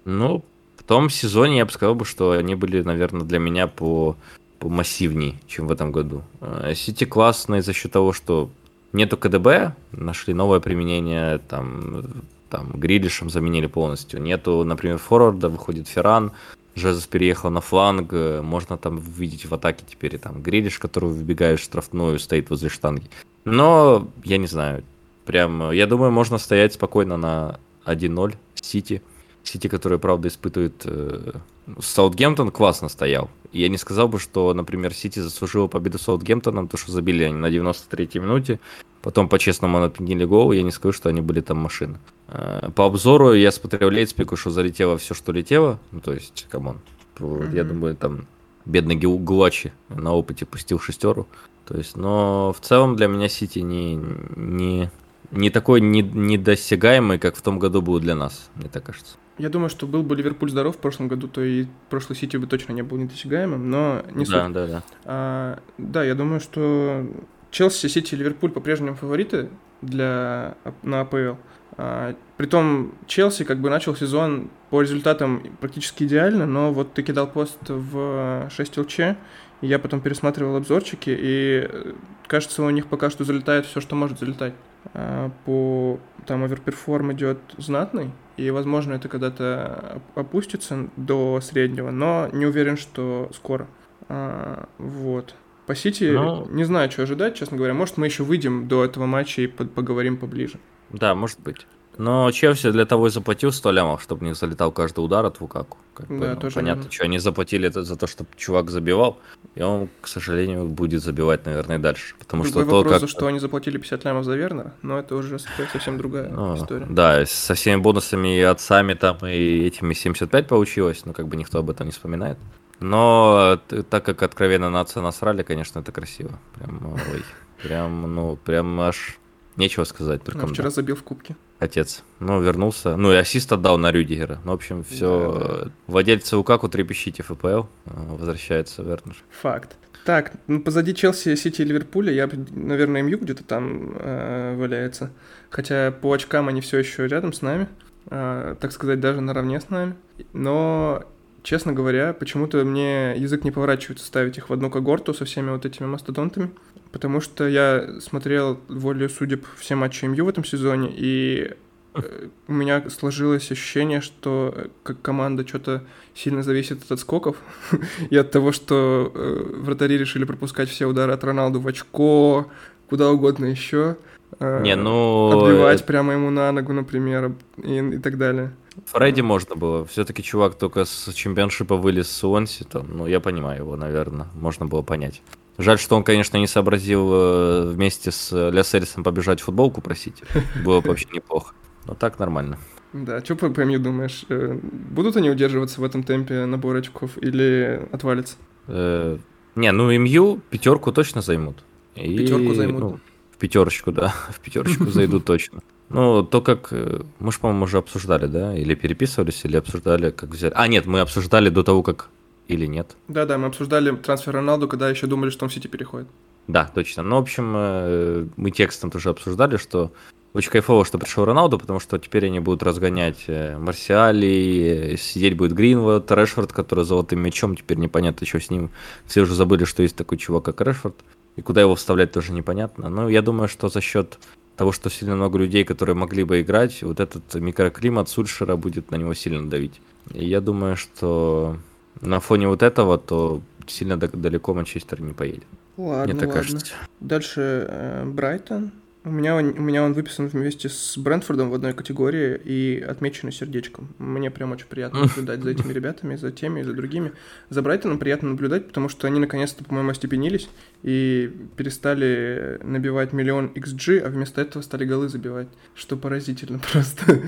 [0.06, 0.44] Ну,
[0.78, 4.16] в том сезоне я бы сказал, что они были, наверное, для меня по,
[4.60, 6.24] по массивней, чем в этом году.
[6.42, 8.50] Э, Сити классный за счет того, что
[8.96, 12.04] нету КДБ, нашли новое применение, там,
[12.50, 14.22] там Грилишем заменили полностью.
[14.22, 16.32] Нету, например, форварда, выходит Ферран.
[16.76, 21.64] Жезус переехал на фланг, можно там видеть в атаке теперь там Грилиш, который выбегает в
[21.64, 23.10] штрафную, стоит возле штанги.
[23.46, 24.84] Но, я не знаю,
[25.26, 29.02] прям, я думаю, можно стоять спокойно на 1-0 Сити.
[29.48, 30.82] Сити, который, правда, испытывает...
[30.86, 31.34] Э,
[31.80, 33.30] Саутгемптон классно стоял.
[33.52, 37.48] Я не сказал бы, что, например, Сити заслужила победу Саутгемптоном, то, что забили они на
[37.48, 38.60] 93-й минуте.
[39.02, 42.00] Потом по-честному отменили гол, я не скажу, что они были там машины.
[42.28, 45.80] Э, по обзору я смотрел Лейпцигу, что залетело все, что летело.
[45.92, 46.80] Ну, то есть, come on.
[47.18, 47.56] Mm-hmm.
[47.56, 48.28] Я думаю, там
[48.66, 51.28] бедный Гулачи на опыте пустил шестеру.
[51.66, 53.96] То есть, но в целом для меня Сити не,
[54.36, 54.92] не,
[55.32, 59.18] не такой не, недосягаемый, как в том году был для нас, мне так кажется.
[59.38, 62.48] Я думаю, что был бы Ливерпуль здоров в прошлом году, то и прошлый Сити бы
[62.48, 64.34] точно не был недосягаемым, но не суть.
[64.34, 64.84] Да, да, да.
[65.04, 67.06] А, да, я думаю, что
[67.52, 69.50] Челси, Сити и Ливерпуль по-прежнему фавориты
[69.82, 71.38] для, на АПЛ.
[71.78, 77.28] А, притом Челси как бы начал сезон по результатам практически идеально, но вот ты кидал
[77.28, 79.16] пост в 6 ЛЧ, и
[79.62, 81.94] я потом пересматривал обзорчики, и э,
[82.28, 84.54] кажется, у них пока что залетает все, что может залетать.
[84.94, 92.46] А, по там оверперформ идет знатный, и, возможно, это когда-то опустится до среднего, но не
[92.46, 93.68] уверен, что скоро.
[94.10, 95.36] А, вот.
[95.66, 96.46] По Сити но...
[96.50, 97.74] не знаю, что ожидать, честно говоря.
[97.74, 100.60] Может, мы еще выйдем до этого матча и поговорим поближе.
[100.92, 101.66] Да, может быть.
[101.98, 105.78] Но Челси для того и заплатил 100 лямов, чтобы не залетал каждый удар от Лукаку.
[105.94, 106.92] Как да, бы, ну, понятно, верно.
[106.92, 109.18] что они заплатили это за то, чтобы чувак забивал,
[109.56, 112.16] и он, к сожалению, будет забивать, наверное, дальше.
[112.20, 113.10] Потому Другой что вопрос, то, как...
[113.10, 116.86] что они заплатили 50 лямов за Вернера, но это уже совсем другая ну, история.
[116.90, 121.60] Да, со всеми бонусами и отцами там, и этими 75 получилось, но как бы никто
[121.60, 122.38] об этом не вспоминает.
[122.82, 126.38] Но так как откровенно на отца насрали, конечно, это красиво.
[126.56, 127.24] Прям, ой,
[127.64, 129.18] прям, ну, прям аж
[129.58, 130.24] Нечего сказать.
[130.24, 131.36] Только ну, вчера забил в кубке.
[131.60, 132.04] Отец.
[132.20, 132.98] Ну, вернулся.
[132.98, 134.40] Ну, и ассист отдал на Рюдигера.
[134.44, 135.40] Ну, в общем, все.
[135.40, 135.72] Да, да.
[135.88, 137.48] Владельцы Лукаку трепещите ФПЛ.
[137.48, 139.16] Э, возвращается Вернер.
[139.42, 139.78] Факт.
[140.04, 145.12] Так, ну, позади Челси, Сити и Ливерпуля, я, наверное, МЮ где-то там э, валяется.
[145.50, 147.68] Хотя по очкам они все еще рядом с нами.
[148.12, 149.96] Э, так сказать, даже наравне с нами.
[150.34, 151.04] Но
[151.42, 155.66] честно говоря, почему-то мне язык не поворачивается ставить их в одну когорту со всеми вот
[155.66, 156.52] этими мастодонтами
[156.96, 161.52] потому что я смотрел волю судеб все матчи МЮ в этом сезоне, и
[161.94, 167.36] э, у меня сложилось ощущение, что э, как команда что-то сильно зависит от отскоков
[168.10, 172.48] и от того, что э, вратари решили пропускать все удары от Роналду в очко,
[172.88, 173.98] куда угодно еще.
[174.40, 175.38] Не, ну...
[175.38, 178.54] Отбивать прямо ему на ногу, например, и, и так далее.
[178.86, 179.84] Фредди можно было.
[179.84, 184.28] Все-таки чувак только с чемпионшипа вылез с Уонси, там, ну, я понимаю его, наверное.
[184.34, 185.22] Можно было понять.
[185.58, 190.22] Жаль, что он, конечно, не сообразил э, вместе с Лясерисом побежать футболку просить.
[190.66, 191.54] Было бы вообще неплохо.
[191.86, 192.58] Но так нормально.
[192.92, 194.26] Да, что по МЮ думаешь?
[194.30, 198.36] Э, будут они удерживаться в этом темпе набора очков или отвалится?
[198.68, 199.18] Э,
[199.56, 201.64] не, ну МЮ пятерку точно займут.
[201.96, 202.80] И, пятерку займут?
[202.80, 203.00] Ну,
[203.32, 204.14] в пятерочку, да.
[204.30, 205.62] В пятерочку зайдут точно.
[205.90, 206.72] Ну, то как...
[207.20, 208.58] Мы же, по-моему, уже обсуждали, да?
[208.58, 210.52] Или переписывались, или обсуждали, как взять...
[210.56, 212.10] А, нет, мы обсуждали до того, как
[212.48, 212.96] или нет?
[213.08, 216.08] Да-да, мы обсуждали трансфер Роналду, когда еще думали, что он в Сити переходит.
[216.48, 217.04] Да, точно.
[217.04, 219.92] Ну, в общем, э, мы текстом тоже обсуждали, что
[220.34, 225.38] очень кайфово, что пришел Роналду, потому что теперь они будут разгонять э, Марсиали, э, сидеть
[225.38, 228.70] будет Гринвуд, Решфорд, который золотым мячом, теперь непонятно, что с ним.
[229.06, 230.96] Все уже забыли, что есть такой чувак, как Решфорд,
[231.36, 232.90] и куда его вставлять тоже непонятно.
[232.90, 234.20] Но я думаю, что за счет
[234.56, 238.98] того, что сильно много людей, которые могли бы играть, вот этот микроклимат Сульшера будет на
[238.98, 239.82] него сильно давить.
[240.14, 241.58] И я думаю, что
[242.02, 245.44] на фоне вот этого, то сильно далеко Манчестер не поедет.
[245.78, 246.42] Ладно, Мне так ладно.
[246.42, 246.74] кажется.
[247.00, 248.72] Дальше э, Брайтон.
[249.04, 253.32] У меня, он, у меня он выписан вместе с Брентфордом в одной категории и отмеченный
[253.32, 253.90] сердечком.
[254.00, 257.12] Мне прям очень приятно наблюдать за этими ребятами, за теми и за другими.
[257.50, 260.50] За Брайтоном приятно наблюдать, потому что они наконец-то, по-моему, остепенились
[260.82, 267.22] и перестали набивать миллион XG, а вместо этого стали голы забивать, что поразительно просто.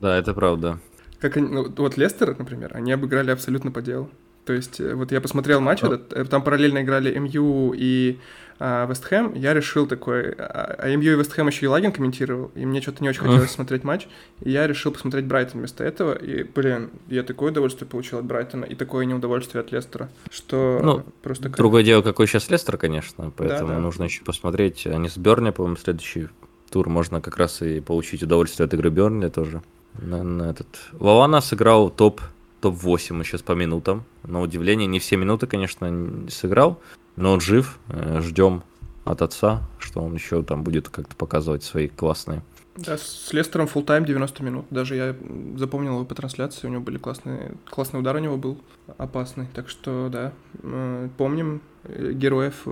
[0.00, 0.80] Да, это правда.
[1.22, 4.10] Как они, ну, вот Лестер, например, они обыграли абсолютно по делу.
[4.44, 5.86] То есть, э, вот я посмотрел матч oh.
[5.86, 8.18] этот, э, там параллельно играли МЮ и
[8.58, 12.66] а, Вестхэм, я решил такой, а, а МЮ и Вестхэм еще и Лагин комментировал, и
[12.66, 13.54] мне что-то не очень хотелось uh.
[13.54, 14.08] смотреть матч,
[14.40, 18.64] и я решил посмотреть Брайтон вместо этого, и, блин, я такое удовольствие получил от Брайтона,
[18.64, 21.48] и такое неудовольствие от Лестера, что ну, просто...
[21.50, 23.80] Другое дело, какой сейчас Лестер, конечно, поэтому да, да.
[23.80, 26.28] нужно еще посмотреть, они с Берни, по-моему, следующий
[26.72, 29.62] тур можно как раз и получить удовольствие от игры Бернли тоже.
[29.98, 30.68] Наверное, этот...
[30.92, 32.20] Вована сыграл топ
[32.62, 34.04] топ-8 сейчас по минутам.
[34.22, 36.80] На удивление, не все минуты, конечно, не сыграл,
[37.16, 37.78] но он жив.
[37.88, 38.62] Э, Ждем
[39.04, 42.42] от отца, что он еще там будет как-то показывать свои классные
[42.76, 44.66] Да, с Лестером full тайм 90 минут.
[44.70, 45.16] Даже я
[45.56, 48.58] запомнил его по трансляции, у него были классные, классный удар у него был,
[48.96, 49.48] опасный.
[49.54, 52.64] Так что, да, э, помним э, героев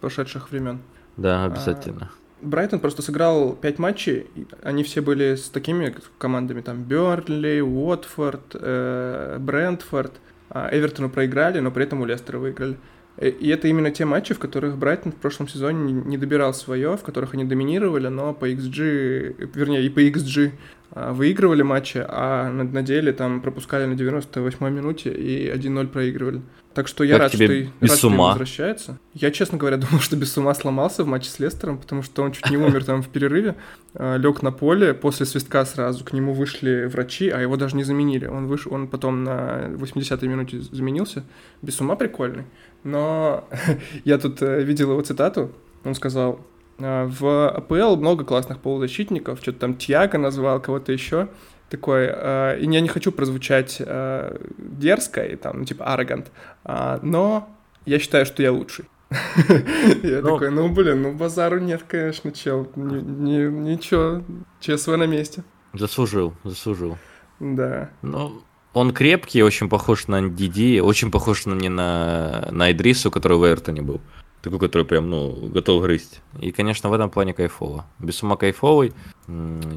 [0.00, 0.80] прошедших времен.
[1.16, 2.10] Да, обязательно.
[2.10, 4.26] А, Брайтон просто сыграл 5 матчей,
[4.62, 10.12] они все были с такими командами, там, Бернли, Уотфорд, э, Брентфорд.
[10.54, 12.76] А Эвертону проиграли, но при этом у Лестера выиграли.
[13.16, 16.96] Э, и это именно те матчи, в которых Брайтон в прошлом сезоне не добирал свое,
[16.96, 20.52] в которых они доминировали, но по XG, вернее, и по XG
[20.94, 26.42] выигрывали матчи, а на, деле там пропускали на 98-й минуте и 1-0 проигрывали.
[26.74, 28.28] Так что я как рад, что, без рад, что ума?
[28.28, 28.98] возвращается.
[29.14, 32.32] Я, честно говоря, думал, что без ума сломался в матче с Лестером, потому что он
[32.32, 33.56] чуть не умер там в перерыве,
[33.94, 37.84] а, лег на поле, после свистка сразу к нему вышли врачи, а его даже не
[37.84, 38.26] заменили.
[38.26, 41.24] Он, вышел, он потом на 80-й минуте заменился.
[41.62, 42.44] Без ума прикольный.
[42.84, 43.48] Но
[44.04, 45.52] я тут э, видел его цитату,
[45.84, 51.28] он сказал, «А, в АПЛ много классных полузащитников, что-то там Тьяго назвал, кого-то еще
[51.68, 56.26] такой, э, и я не хочу прозвучать э, дерзко и там, ну, типа, arrogant,
[56.64, 57.48] э, но
[57.86, 58.84] я считаю, что я лучший.
[60.02, 60.32] Я Ну.
[60.32, 64.22] такой, ну, блин, ну, базару нет, конечно, чел, Ни- ни- ничего,
[64.60, 65.44] ЧСВ на месте.
[65.74, 66.96] Заслужил, заслужил.
[67.40, 67.90] Да.
[68.02, 68.42] Ну,
[68.74, 73.44] он крепкий, очень похож на Диди, очень похож на, не на, на Идрису, который в
[73.46, 74.00] Эвертоне был.
[74.42, 76.20] Такой, который прям, ну, готов грызть.
[76.40, 77.86] И, конечно, в этом плане кайфово.
[78.00, 78.92] Без ума кайфовый.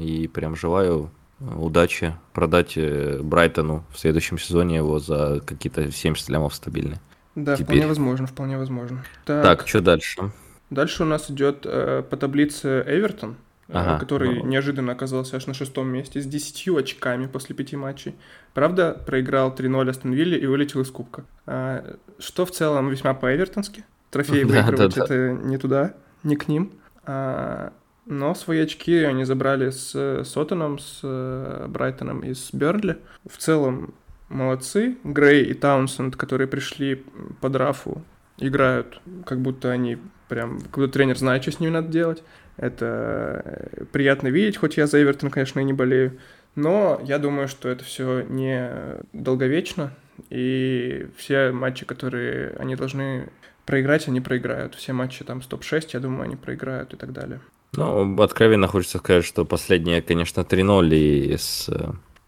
[0.00, 6.28] И прям желаю э, удачи продать э, Брайтону в следующем сезоне его за какие-то 70
[6.30, 7.00] лямов стабильные.
[7.36, 7.66] Да, Теперь.
[7.66, 9.04] вполне возможно, вполне возможно.
[9.24, 10.32] Так, что дальше?
[10.70, 13.36] Дальше у нас идет э, по таблице Эвертон,
[13.68, 14.46] э, Ага, который ну.
[14.46, 18.16] неожиданно оказался аж на шестом месте с 10 очками после пяти матчей.
[18.52, 21.24] Правда, проиграл 3-0 Астон Вилле и вылетел из кубка.
[21.46, 23.84] А, что в целом весьма по-эвертонски.
[24.16, 25.14] Трофеи Да, выигрывать да, да.
[25.14, 26.72] это не туда, не к ним.
[27.04, 27.72] А,
[28.06, 32.98] но свои очки они забрали с Сотоном, с э, Брайтоном и с Бернли.
[33.28, 33.94] В целом
[34.28, 34.96] молодцы.
[35.04, 37.04] Грей и Таунсенд, которые пришли
[37.40, 38.02] по драфу,
[38.38, 39.98] играют, как будто они
[40.28, 42.22] прям, как будто тренер знает, что с ними надо делать.
[42.56, 46.18] Это э, приятно видеть, хоть я за Эвертон, конечно, и не болею.
[46.54, 48.70] Но я думаю, что это все не
[49.12, 49.92] долговечно,
[50.30, 53.28] и все матчи, которые они должны
[53.66, 54.74] проиграть, они проиграют.
[54.74, 57.40] Все матчи там с топ-6, я думаю, они проиграют и так далее.
[57.72, 61.68] Ну, откровенно хочется сказать, что последние, конечно, 3-0 и с,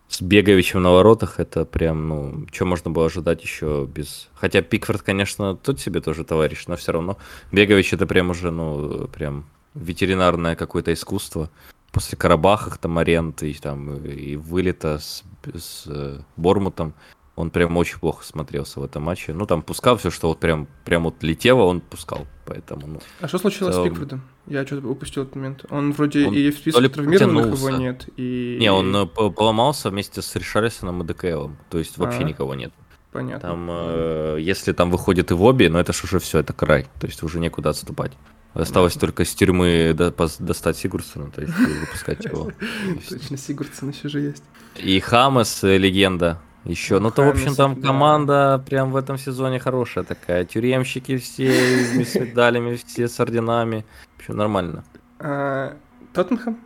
[0.08, 4.28] с Беговичем на воротах, это прям, ну, что можно было ожидать еще без...
[4.34, 7.16] Хотя Пикфорд, конечно, тут себе тоже товарищ, но все равно
[7.52, 11.50] Бегович это прям уже, ну, прям ветеринарное какое-то искусство.
[11.92, 15.24] После Карабаха, там, аренд и, там, и вылета с,
[15.54, 16.92] с э, Бормутом,
[17.38, 19.32] он прям очень плохо смотрелся в этом матче.
[19.32, 22.26] Ну, там пускал все, что вот прям, прям вот летело, он пускал.
[22.46, 24.22] Поэтому, ну, А что случилось целом- с Пикфордом?
[24.46, 25.64] Я что-то упустил этот момент.
[25.70, 27.78] Он вроде Он и в списке травмированных его потянулся.
[27.82, 28.56] нет, и...
[28.60, 31.58] Не, он э, по- поломался вместе с Ришарлисоном и ДКЛом.
[31.70, 32.24] То есть вообще А.
[32.24, 32.72] никого нет.
[33.12, 33.48] Понятно.
[33.48, 36.86] Там, э, если там выходит и Вобби, ну это ж уже все, это край.
[37.00, 38.12] То есть уже некуда отступать.
[38.54, 42.50] Осталось только с тюрьмы до- достать Сигурсона, то есть выпускать его.
[43.08, 44.42] Точно, Сигурдсон еще же есть.
[44.76, 46.40] И Хамас, э, легенда.
[46.68, 47.86] Еще, ну то, в общем, там да.
[47.88, 50.44] команда прям в этом сезоне хорошая такая.
[50.44, 51.50] Тюремщики все
[52.04, 53.84] с медалями, все с орденами.
[54.18, 54.84] Все нормально.
[55.18, 55.76] А,
[56.12, 56.58] Тоттенхэм?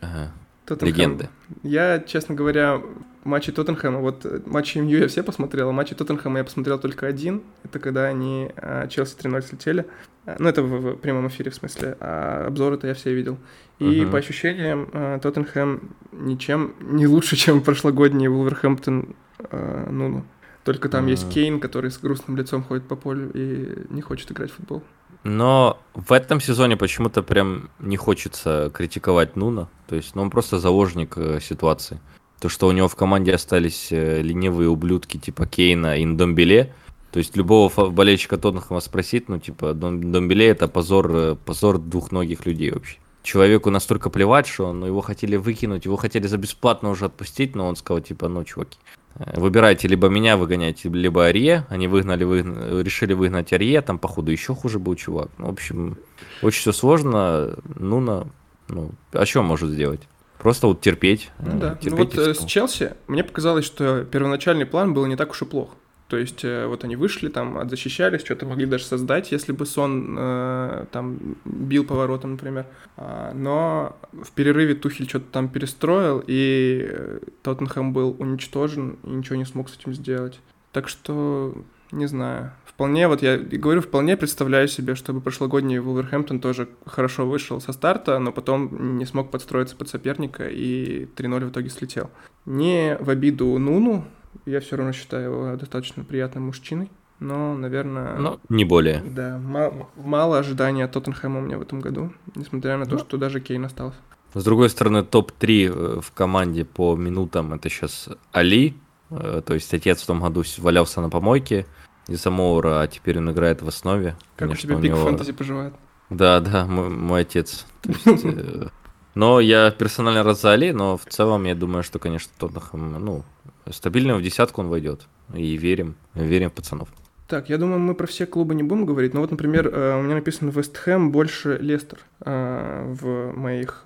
[0.00, 0.32] Ага.
[0.66, 0.88] Тоттенхэм.
[0.88, 1.28] Легенды.
[1.62, 2.82] Я, честно говоря,
[3.22, 7.06] матчи Тоттенхэма, вот э, матчи МЮ я все посмотрел, а матчи Тоттенхэма я посмотрел только
[7.06, 7.42] один.
[7.62, 9.86] Это когда они а, Челси 3-0 слетели.
[10.26, 11.96] А, Ну, это в, в прямом эфире, в смысле.
[12.00, 13.38] А обзоры-то я все видел.
[13.78, 14.10] И Мгм.
[14.10, 20.24] по ощущениям, а, Тоттенхэм ничем не лучше, чем прошлогодний Вулверхэмптон а, Нуну.
[20.64, 21.32] Только там есть Мгм.
[21.32, 24.82] Кейн, который с грустным лицом ходит по полю и не хочет играть в футбол.
[25.22, 29.68] Но в этом сезоне почему-то прям не хочется критиковать Нуна.
[29.88, 32.00] То есть, ну, он просто заложник э, ситуации.
[32.40, 36.72] То, что у него в команде остались э, ленивые ублюдки типа Кейна и Ндомбеле.
[37.12, 42.44] То есть любого болельщика Тоттенхэма спросить, ну, типа, Дом- Домбеле это позор, э, позор двухногих
[42.44, 42.98] людей вообще.
[43.22, 47.66] Человеку настолько плевать, что ну, его хотели выкинуть, его хотели за бесплатно уже отпустить, но
[47.68, 51.66] он сказал, типа, ну, чуваки, э, выбирайте либо меня выгоняйте, либо Арье.
[51.68, 55.30] Они выгнали, выгна- решили выгнать Арье, там, походу, еще хуже был чувак.
[55.38, 55.98] Ну, в общем,
[56.42, 57.56] очень все сложно.
[57.76, 58.26] Нуна,
[58.68, 60.00] ну, а что может сделать?
[60.38, 61.30] Просто вот терпеть.
[61.38, 61.70] Ну э, да.
[61.70, 65.30] Ну терпеть вот и э, с Челси мне показалось, что первоначальный план был не так
[65.30, 65.70] уж и плох.
[66.08, 70.16] То есть э, вот они вышли, там, защищались, что-то могли даже создать, если бы Сон
[70.16, 72.66] э, там бил поворотом, например.
[72.96, 79.36] А, но в перерыве Тухель что-то там перестроил, и э, Тоттенхэм был уничтожен, и ничего
[79.36, 80.40] не смог с этим сделать.
[80.70, 81.54] Так что
[81.90, 82.52] не знаю.
[82.64, 88.18] Вполне, вот я говорю, вполне представляю себе, чтобы прошлогодний Вулверхэмптон тоже хорошо вышел со старта,
[88.18, 92.10] но потом не смог подстроиться под соперника и 3-0 в итоге слетел.
[92.44, 94.04] Не в обиду Нуну,
[94.44, 98.16] я все равно считаю его достаточно приятным мужчиной, но, наверное...
[98.16, 99.02] Но не более.
[99.04, 102.98] Да, мало, мало ожидания от Тоттенхэма у меня в этом году, несмотря на то, ну,
[102.98, 103.98] что даже Кейн остался.
[104.34, 108.74] С другой стороны, топ-3 э, в команде по минутам это сейчас Али,
[109.10, 111.66] э, то есть отец в том году валялся на помойке
[112.06, 114.16] из-за Моура, а теперь он играет в основе.
[114.36, 115.06] Как Конечно, у тебя пик него...
[115.06, 115.74] фэнтези поживает?
[116.10, 117.66] Да, да, мой, мой отец.
[117.84, 118.68] Есть, э,
[119.14, 123.24] но я персонально рад за Али, но в целом я думаю, что, конечно, Тоттенхэм, ну,
[123.70, 125.06] стабильно в десятку он войдет.
[125.34, 126.88] И верим, верим в пацанов.
[127.28, 130.14] Так, я думаю, мы про все клубы не будем говорить, но вот, например, у меня
[130.14, 133.84] написано Вест Хэм больше Лестер в моих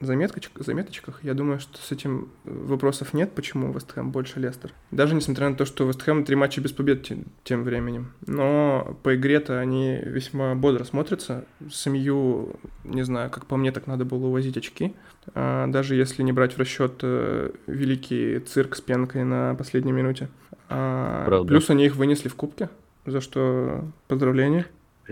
[0.00, 1.22] заметочек, заметочках.
[1.22, 4.72] Я думаю, что с этим вопросов нет, почему Вестхэм больше Лестер.
[4.90, 8.12] Даже несмотря на то, что Вестхэм три матча без побед тем, тем временем.
[8.26, 11.44] Но по игре-то они весьма бодро смотрятся.
[11.70, 14.94] Семью, не знаю, как по мне, так надо было увозить очки.
[15.34, 20.28] А, даже если не брать в расчет э, великий цирк с пенкой на последней минуте.
[20.68, 22.70] А, плюс они их вынесли в кубке,
[23.04, 24.66] за что поздравления.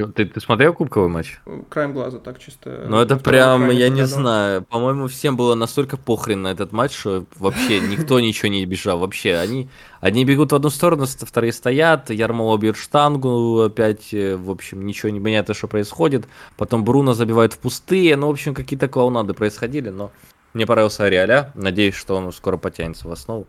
[0.07, 1.40] Ты, ты смотрел кубковый матч?
[1.68, 2.86] Краем глаза, так чисто.
[2.88, 7.24] Ну это прям, я не знаю, по-моему, всем было настолько похрен на этот матч, что
[7.36, 8.99] вообще никто ничего не бежал.
[9.01, 9.68] Вообще, они,
[10.01, 15.11] одни бегут в одну сторону, вторые стоят, Ярмола бьет штангу, опять, э, в общем, ничего
[15.11, 16.26] не понятно, что происходит.
[16.57, 20.12] Потом Бруно забивает в пустые, ну, в общем, какие-то клоунады происходили, но
[20.55, 23.46] мне понравился Ариаля, надеюсь, что он скоро потянется в основу.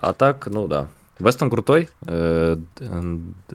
[0.00, 0.88] А так, ну да.
[1.18, 1.88] Вестон крутой.
[2.06, 2.56] Э,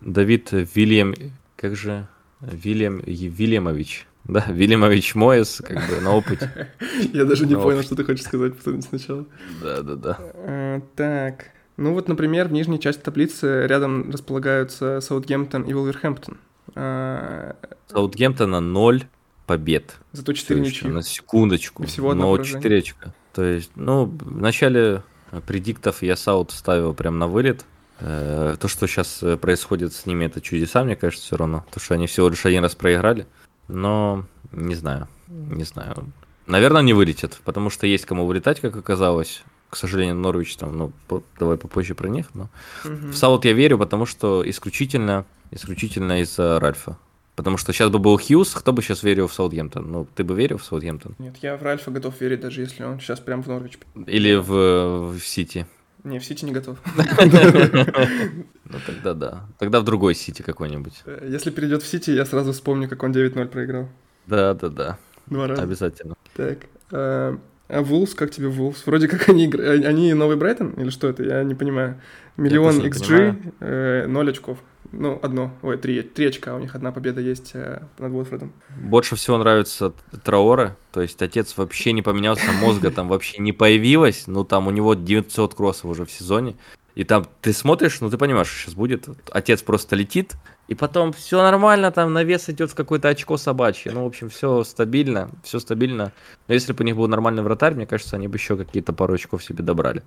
[0.01, 1.13] Давид Вильям,
[1.55, 2.07] как же
[2.41, 4.07] Вильям Вильямович.
[4.25, 6.69] Да, Вильямович Моэс, как бы на опыте.
[7.13, 8.53] Я даже не понял, что ты хочешь сказать
[8.87, 9.25] сначала.
[9.61, 10.17] Да, да, да.
[10.19, 11.51] А, так.
[11.77, 16.37] Ну вот, например, в нижней части таблицы рядом располагаются Саутгемптон и Вулверхэмптон.
[16.75, 17.55] А,
[17.87, 19.03] Саутгемптона 0
[19.47, 19.97] побед.
[20.11, 20.87] Зато 4 ничьи.
[20.89, 21.85] На секундочку.
[21.87, 23.13] Всего одно Но 4 очка.
[23.33, 25.03] То есть, ну, в начале
[25.47, 27.65] предиктов я Саут ставил прям на вылет.
[28.01, 31.65] Э, то, что сейчас э, происходит с ними, это чудеса, мне кажется, все равно.
[31.71, 33.27] То, что они всего лишь один раз проиграли.
[33.67, 36.11] Но не знаю, не знаю.
[36.47, 39.43] Наверное, не вылетят, потому что есть кому вылетать, как оказалось.
[39.69, 42.49] К сожалению, Норвич там, ну, по, давай попозже про них, но
[42.83, 43.09] угу.
[43.11, 46.97] в Саут я верю, потому что исключительно, исключительно из-за Ральфа.
[47.35, 49.89] Потому что сейчас бы был Хьюз, кто бы сейчас верил в Саутгемптон?
[49.89, 51.15] Ну, ты бы верил в Саутгемптон?
[51.19, 53.77] Нет, я в Ральфа готов верить, даже если он сейчас прям в Норвич.
[54.07, 55.67] Или в, в Сити.
[56.03, 56.77] Не, в Сити не готов.
[58.71, 59.45] Ну тогда да.
[59.57, 61.01] Тогда в другой Сити какой-нибудь.
[61.05, 63.89] Э, если перейдет в Сити, я сразу вспомню, как он 9-0 проиграл.
[64.27, 64.97] Да, да, да.
[65.25, 65.63] Два раза.
[65.63, 66.15] Обязательно.
[66.35, 66.59] Так.
[66.91, 67.35] Э,
[67.67, 68.85] а Вулс, как тебе Вулс?
[68.85, 69.85] Вроде как они играют.
[69.85, 71.23] Они новый Брайтон или что это?
[71.23, 71.99] Я не понимаю.
[72.37, 74.59] Миллион XG, 0 очков.
[74.91, 78.53] Ну, одно, ой, три, три очка, у них одна победа есть э, над Уотфордом.
[78.75, 84.25] Больше всего нравится Траора, то есть отец вообще не поменялся, мозга там вообще не появилось,
[84.25, 86.55] ну там у него 900 кроссов уже в сезоне,
[86.95, 90.33] и там ты смотришь, ну ты понимаешь, что сейчас будет, отец просто летит,
[90.67, 94.63] и потом все нормально, там навес идет в какое-то очко собачье, ну в общем все
[94.63, 96.13] стабильно, все стабильно,
[96.47, 99.13] но если бы у них был нормальный вратарь, мне кажется, они бы еще какие-то пару
[99.13, 100.01] очков себе добрали,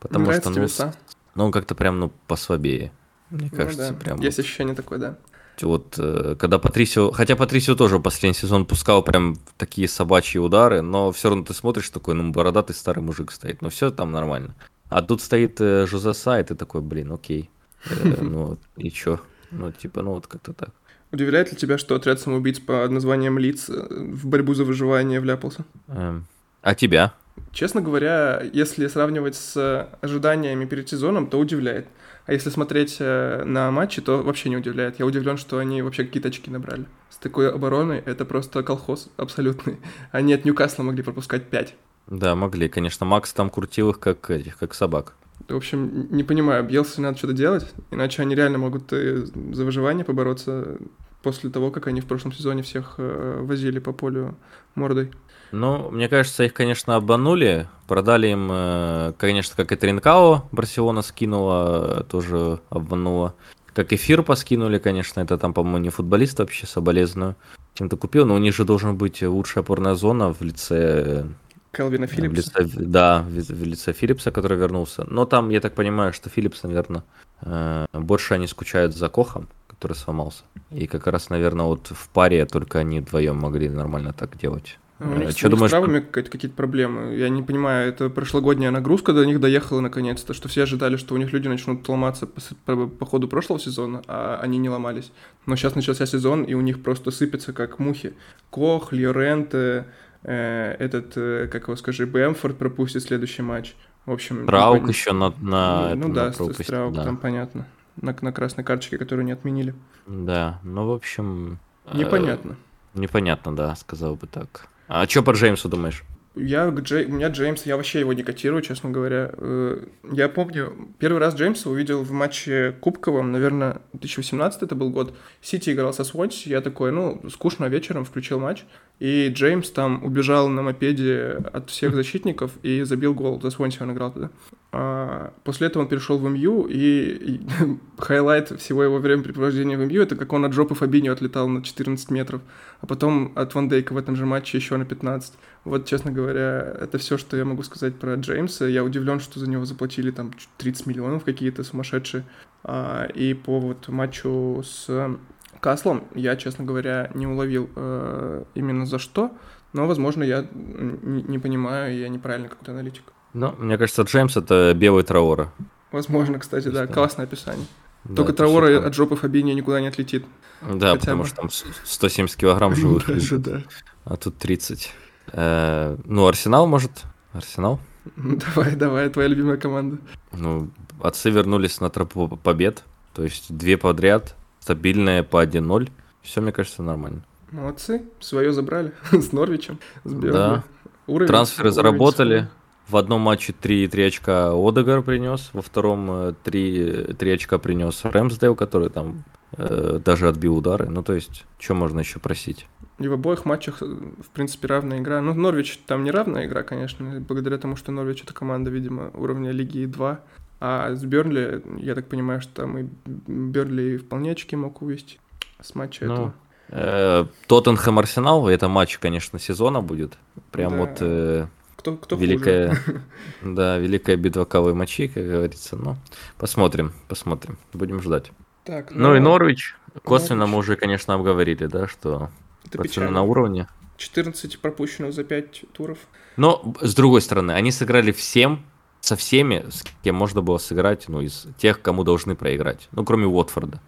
[0.00, 0.92] потому Нравится что, ну,
[1.36, 2.90] ну он как-то прям, ну, послабее.
[3.34, 3.96] Мне ну, кажется, да.
[3.96, 4.20] прям.
[4.20, 5.18] Есть ощущение такое, да.
[5.60, 11.12] Вот э, когда Патрисио, хотя Патрисио тоже последний сезон пускал прям такие собачьи удары, но
[11.12, 14.54] все равно ты смотришь такой, ну бородатый старый мужик стоит, но все там нормально.
[14.88, 17.50] А тут стоит э, Жозеса, и ты такой, блин, окей,
[17.88, 19.20] э, ну и чё,
[19.50, 20.70] ну типа, ну вот как-то так.
[21.12, 25.64] Удивляет ли тебя, что отряд самоубийц под названием Лиц в борьбу за выживание вляпался?
[25.86, 26.26] Эм,
[26.62, 27.14] а тебя?
[27.52, 31.86] Честно говоря, если сравнивать с ожиданиями перед сезоном, то удивляет.
[32.26, 34.98] А если смотреть э, на матчи, то вообще не удивляет.
[34.98, 36.86] Я удивлен, что они вообще какие-то очки набрали.
[37.10, 39.78] С такой обороной это просто колхоз абсолютный.
[40.12, 41.74] Они от Ньюкасла могли пропускать 5.
[42.06, 42.68] Да, могли.
[42.68, 45.14] Конечно, Макс там крутил их как этих, как собак.
[45.48, 50.78] В общем, не понимаю, Бьелсе надо что-то делать, иначе они реально могут за выживание побороться
[51.22, 54.36] после того, как они в прошлом сезоне всех э, возили по полю
[54.74, 55.10] мордой.
[55.54, 57.68] Ну, мне кажется, их, конечно, обманули.
[57.86, 63.34] Продали им, э, конечно, как и Тринкао, Барселона скинула, тоже обманула.
[63.72, 67.36] Как и Фирпа скинули, конечно, это там, по-моему, не футболист вообще, соболезную.
[67.74, 71.26] Чем-то купил, но у них же должен быть лучшая опорная зона в лице...
[71.72, 72.50] Келвина Филлипса.
[72.52, 75.04] В лице, да, в, в лице Филлипса, который вернулся.
[75.08, 77.04] Но там, я так понимаю, что Филлипс, наверное,
[77.42, 80.42] э, больше они скучают за Кохом, который сломался.
[80.72, 85.06] И как раз, наверное, вот в паре только они вдвоем могли нормально так делать У
[85.06, 85.70] них, что думаешь?
[85.70, 87.16] с травами какие-то проблемы.
[87.16, 91.18] Я не понимаю, это прошлогодняя нагрузка до них доехала наконец-то, что все ожидали, что у
[91.18, 95.10] них люди начнут ломаться по, по, по ходу прошлого сезона, а они не ломались.
[95.46, 98.14] Но сейчас начался сезон, и у них просто сыпется как мухи.
[98.50, 99.86] Кох, Льоренте,
[100.22, 103.74] э, этот, э, как его скажи, Бэмфорд пропустит следующий матч.
[104.06, 104.46] В общем...
[104.46, 105.30] Траук еще на...
[105.40, 107.04] на ну, ну да, Траук да.
[107.04, 107.66] там понятно.
[108.00, 109.74] На, на красной карточке, которую не отменили.
[110.06, 111.58] Да, ну, в общем...
[111.92, 112.56] Непонятно.
[112.94, 114.68] Э, непонятно, да, сказал бы так.
[114.88, 116.02] А что по Джеймсу думаешь?
[116.36, 119.30] Я, Джей, у меня Джеймс, я вообще его не котирую, честно говоря.
[119.36, 125.14] Э, я помню, первый раз Джеймса увидел в матче Кубковом, наверное, 2018 это был год.
[125.40, 128.64] Сити играл со Свонси, я такой, ну, скучно вечером, включил матч.
[128.98, 133.40] И Джеймс там убежал на мопеде от всех защитников и забил гол.
[133.40, 134.30] За Свонси он играл тогда.
[134.72, 137.40] А после этого он перешел в МЮ, и, и
[137.98, 142.10] highlight всего его времяпрепровождения в МЮ это как он от жопы Фабиньо отлетал на 14
[142.10, 142.40] метров,
[142.80, 145.34] а потом от Ван Дейка в этом же матче еще на 15.
[145.64, 148.66] Вот, честно говоря, это все, что я могу сказать про Джеймса.
[148.66, 152.24] Я удивлен, что за него заплатили там 30 миллионов какие-то сумасшедшие.
[152.62, 155.16] А, и по вот матчу с
[155.60, 159.32] Каслом я, честно говоря, не уловил э, именно за что,
[159.72, 163.04] но, возможно, я не, понимаю, я неправильно какой-то аналитик.
[163.32, 165.52] Ну, мне кажется, Джеймс это белый Траора.
[165.90, 167.66] Возможно, кстати, да, классное описание.
[168.04, 170.26] Да, Только Траора типа от жопы Фабини никуда не отлетит.
[170.60, 171.28] Да, Хотя потому бы.
[171.28, 172.74] что там 170 килограмм
[173.38, 173.62] да.
[174.04, 174.92] А тут 30.
[175.36, 177.04] Э, ну, Арсенал может?
[177.32, 177.80] Арсенал?
[178.16, 179.98] Давай, давай, твоя любимая команда.
[180.32, 180.70] Ну,
[181.00, 182.84] отцы вернулись на тропу побед.
[183.14, 185.90] То есть две подряд, стабильные по 1-0.
[186.22, 187.24] Все, мне кажется, нормально.
[187.50, 190.64] Молодцы, свое забрали с Норвичем, с Да.
[191.06, 192.38] Уровень, Трансферы уровень заработали.
[192.38, 192.48] Свой.
[192.88, 198.54] В одном матче 3, 3 очка Одегар принес, во втором 3, 3 очка принес Рэмсдейл,
[198.54, 199.24] который там
[199.56, 200.88] э, даже отбил удары.
[200.88, 202.66] Ну, то есть, что можно еще просить?
[202.98, 205.20] И в обоих матчах, в принципе, равная игра.
[205.20, 209.50] Ну, Норвич там не равная игра, конечно, благодаря тому, что Норвич это команда, видимо, уровня
[209.50, 210.20] Лиги 2.
[210.60, 215.18] А с Бернли, я так понимаю, что там и Бернли вполне очки мог увести
[215.60, 216.34] с матча ну, этого.
[216.68, 220.16] Э, Тоттенхэм Арсенал, это матч, конечно, сезона будет.
[220.52, 220.78] Прям да.
[220.78, 221.46] вот э,
[221.76, 223.02] кто, кто великая, хуже.
[223.42, 225.76] Да, великая битва кавы и мочи, как говорится.
[225.76, 225.96] Ну,
[226.38, 227.58] посмотрим, посмотрим.
[227.72, 228.32] Будем ждать.
[228.64, 229.76] Так, ну, ну и Норвич.
[230.02, 230.52] Косвенно Норвич.
[230.52, 232.30] мы уже, конечно, обговорили, да, что
[232.64, 233.68] это пацаны на уровне.
[233.96, 235.98] 14 пропущенных за 5 туров.
[236.36, 238.64] Но, с другой стороны, они сыграли всем,
[239.00, 242.88] со всеми, с кем можно было сыграть, ну, из тех, кому должны проиграть.
[242.92, 243.80] Ну, кроме Уотфорда.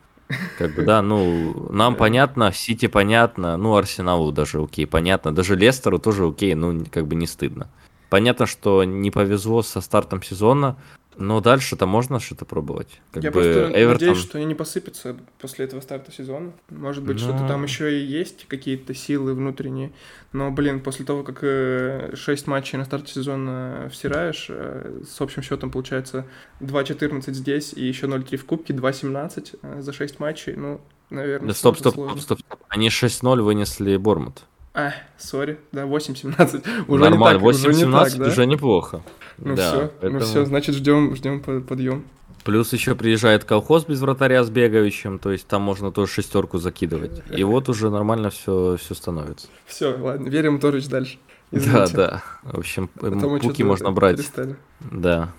[0.58, 5.98] Как бы, да, ну, нам понятно, Сити понятно, ну, Арсеналу даже окей, понятно, даже Лестеру
[5.98, 7.68] тоже окей, ну, как бы не стыдно.
[8.08, 10.76] Понятно, что не повезло со стартом сезона,
[11.18, 13.00] но дальше-то можно что-то пробовать.
[13.10, 14.08] Как Я бы просто Эвертон...
[14.08, 16.52] надеюсь, что они не посыпятся после этого старта сезона.
[16.68, 17.22] Может быть, но...
[17.22, 19.92] что-то там еще и есть, какие-то силы внутренние.
[20.32, 25.42] Но, блин, после того, как э, 6 матчей на старте сезона всираешь, э, с общим
[25.42, 26.26] счетом получается
[26.60, 30.54] 2-14 здесь и еще 0-3 в Кубке, 2-17 э, за 6 матчей.
[30.54, 32.40] Ну, наверное, да, стоп, стоп, стоп, стоп.
[32.68, 34.42] Они 6-0 вынесли Бормут.
[34.76, 36.84] А, сори, да, 8-17.
[36.86, 39.02] Уже Нормально, 8-17 уже, уже неплохо.
[39.38, 40.20] Ну да, все, поэтому...
[40.20, 42.04] ну все, значит ждем, ждем подъем.
[42.44, 47.22] Плюс еще приезжает колхоз без вратаря с бегающим, то есть там можно тоже шестерку закидывать.
[47.34, 49.48] И вот уже нормально все, все становится.
[49.64, 51.18] Все, ладно, верим Торич дальше.
[51.50, 51.96] Извините.
[51.96, 52.22] Да, да.
[52.42, 54.18] В общем, Потом пуки можно брать.
[54.18, 54.56] Перестали.
[54.80, 55.32] Да.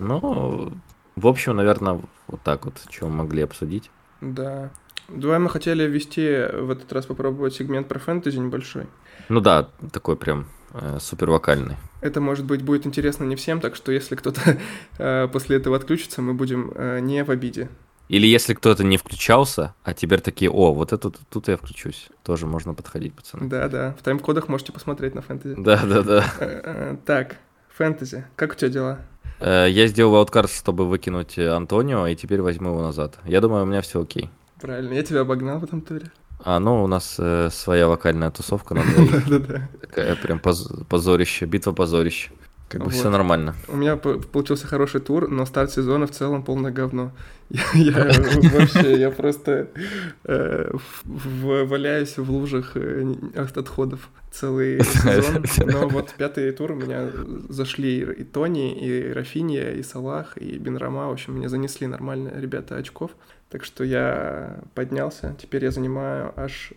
[0.00, 0.72] Ну,
[1.14, 3.92] в общем, наверное, вот так вот, что могли обсудить.
[4.20, 4.70] Да.
[5.12, 8.86] Давай мы хотели ввести в этот раз попробовать сегмент про фэнтези небольшой.
[9.28, 11.76] Ну да, такой прям э, супер вокальный.
[12.00, 14.58] Это, может быть, будет интересно не всем, так что если кто-то
[14.98, 17.68] э, после этого отключится, мы будем э, не в обиде.
[18.08, 22.08] Или если кто-то не включался, а теперь такие, о, вот это тут я включусь.
[22.22, 23.48] Тоже можно подходить, пацаны.
[23.48, 25.54] Да-да, в тайм-кодах можете посмотреть на фэнтези.
[25.58, 26.24] Да-да-да.
[26.40, 27.36] Э, э, так,
[27.70, 28.98] фэнтези, как у тебя дела?
[29.40, 33.18] Э, я сделал ауткарт, чтобы выкинуть Антонио, и теперь возьму его назад.
[33.24, 34.30] Я думаю, у меня все окей.
[34.62, 36.12] Правильно, я тебя обогнал в этом туре.
[36.38, 38.74] А, ну, у нас э, своя вокальная тусовка
[39.28, 39.68] Да-да-да.
[39.80, 42.30] Такая прям позорище, битва позорище.
[42.68, 43.54] Как бы все нормально.
[43.68, 47.12] У меня получился хороший тур, но старт сезона в целом полное говно.
[47.74, 47.92] Я,
[48.52, 49.68] вообще, я просто
[50.24, 50.72] э,
[51.04, 55.44] валяюсь в лужах э, отходов целый сезон.
[55.70, 57.10] Но вот пятый тур у меня
[57.50, 61.08] зашли и Тони, и Рафинья, и Салах, и Бенрама.
[61.08, 63.10] В общем, меня занесли нормально ребята очков.
[63.52, 65.36] Так что я поднялся.
[65.38, 66.72] Теперь я занимаю аж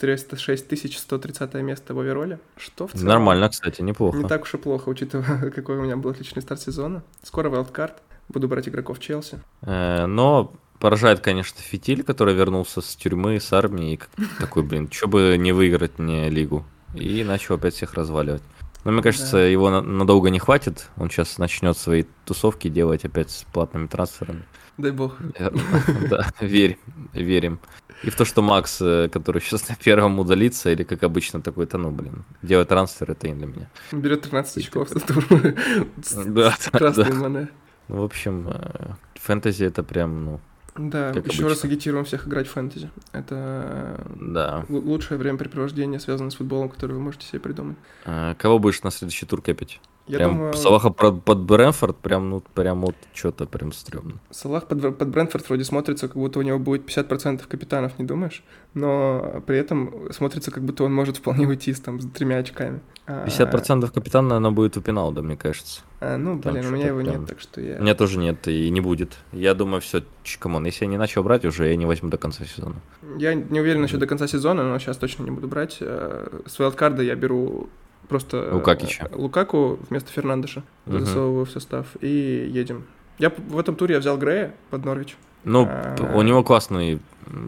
[0.00, 2.40] 306 э, 130 место в овероле.
[2.56, 3.06] Что в целом...
[3.06, 4.18] Нормально, кстати, неплохо.
[4.18, 7.04] Не так уж и плохо, учитывая, какой у меня был отличный старт сезона.
[7.22, 8.02] Скоро вайлдкарт.
[8.28, 9.38] Буду брать игроков Челси.
[9.62, 13.92] Э, но поражает, конечно, Фитиль, который вернулся с тюрьмы, с армии.
[13.92, 14.00] И
[14.40, 16.64] такой, блин, что бы не выиграть мне лигу.
[16.96, 18.42] и начал опять всех разваливать.
[18.86, 19.44] Но мне кажется, да.
[19.44, 20.90] его надолго не хватит.
[20.96, 24.44] Он сейчас начнет свои тусовки делать опять с платными трансферами.
[24.78, 25.16] Дай бог.
[26.08, 26.78] Да, верь,
[27.12, 27.58] верим.
[28.04, 31.78] И в то, что Макс, э, который сейчас на первом удалится, или как обычно такой-то,
[31.78, 33.70] ну, блин, делает трансфер, это не для меня.
[33.90, 35.24] Берет 13 очков за тур.
[36.26, 37.48] Да, Красный.
[37.88, 40.40] Ну, в общем, э, фэнтези это прям, ну,
[40.78, 41.48] да, как еще обычно.
[41.48, 42.90] раз агитируем всех играть в фэнтези.
[43.12, 44.64] Это да.
[44.68, 47.76] лучшее времяпрепровождение, связанное с футболом, которое вы можете себе придумать.
[48.04, 49.80] А, кого будешь на следующий тур кепить?
[50.08, 50.52] Я прям думаю...
[50.54, 54.14] Салаха под, под Брентфорд прям, ну, прям вот что-то прям стрёмно.
[54.30, 58.44] Салах под, под Брентфорд вроде смотрится, как будто у него будет 50% капитанов, не думаешь?
[58.74, 62.80] Но при этом смотрится, как будто он может вполне уйти с, там, с тремя очками.
[63.06, 65.82] 50% а, капитана, наверное, будет у Пеналдо, мне кажется.
[66.00, 67.20] А, ну, блин, там у меня его прям...
[67.20, 67.78] нет, так что я...
[67.78, 69.16] У меня тоже нет и не будет.
[69.32, 70.02] Я думаю, все,
[70.38, 72.76] come on, если я не начал брать уже, я не возьму до конца сезона.
[73.18, 75.78] Я не уверен насчет до конца сезона, но сейчас точно не буду брать.
[75.80, 77.68] Э, с вайлдкарда я беру
[78.08, 79.08] Просто Лукакича.
[79.12, 80.98] Лукаку вместо Фернандеша угу.
[80.98, 82.84] засовываю в состав и едем.
[83.18, 85.16] Я в этом туре я взял Грея под Норвич.
[85.44, 86.12] Ну, а...
[86.14, 87.00] у него классный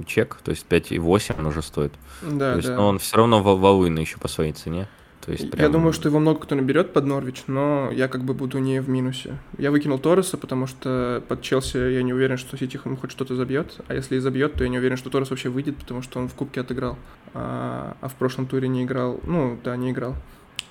[0.06, 1.92] чек, то есть 5,8 он уже стоит.
[2.22, 2.76] Да, то есть, да.
[2.76, 4.88] Но он все равно волыны еще по своей цене.
[5.28, 5.62] То есть прям...
[5.62, 8.80] Я думаю, что его много кто наберет под Норвич, но я как бы буду не
[8.80, 9.36] в минусе.
[9.59, 13.34] Я выкинул Торреса, потому что под Челси я не уверен, что Сити ему хоть что-то
[13.34, 13.78] забьет.
[13.88, 16.28] А если и забьет, то я не уверен, что Торрес вообще выйдет, потому что он
[16.28, 16.96] в Кубке отыграл.
[17.34, 19.20] А, а в прошлом туре не играл.
[19.24, 20.14] Ну, да, не играл.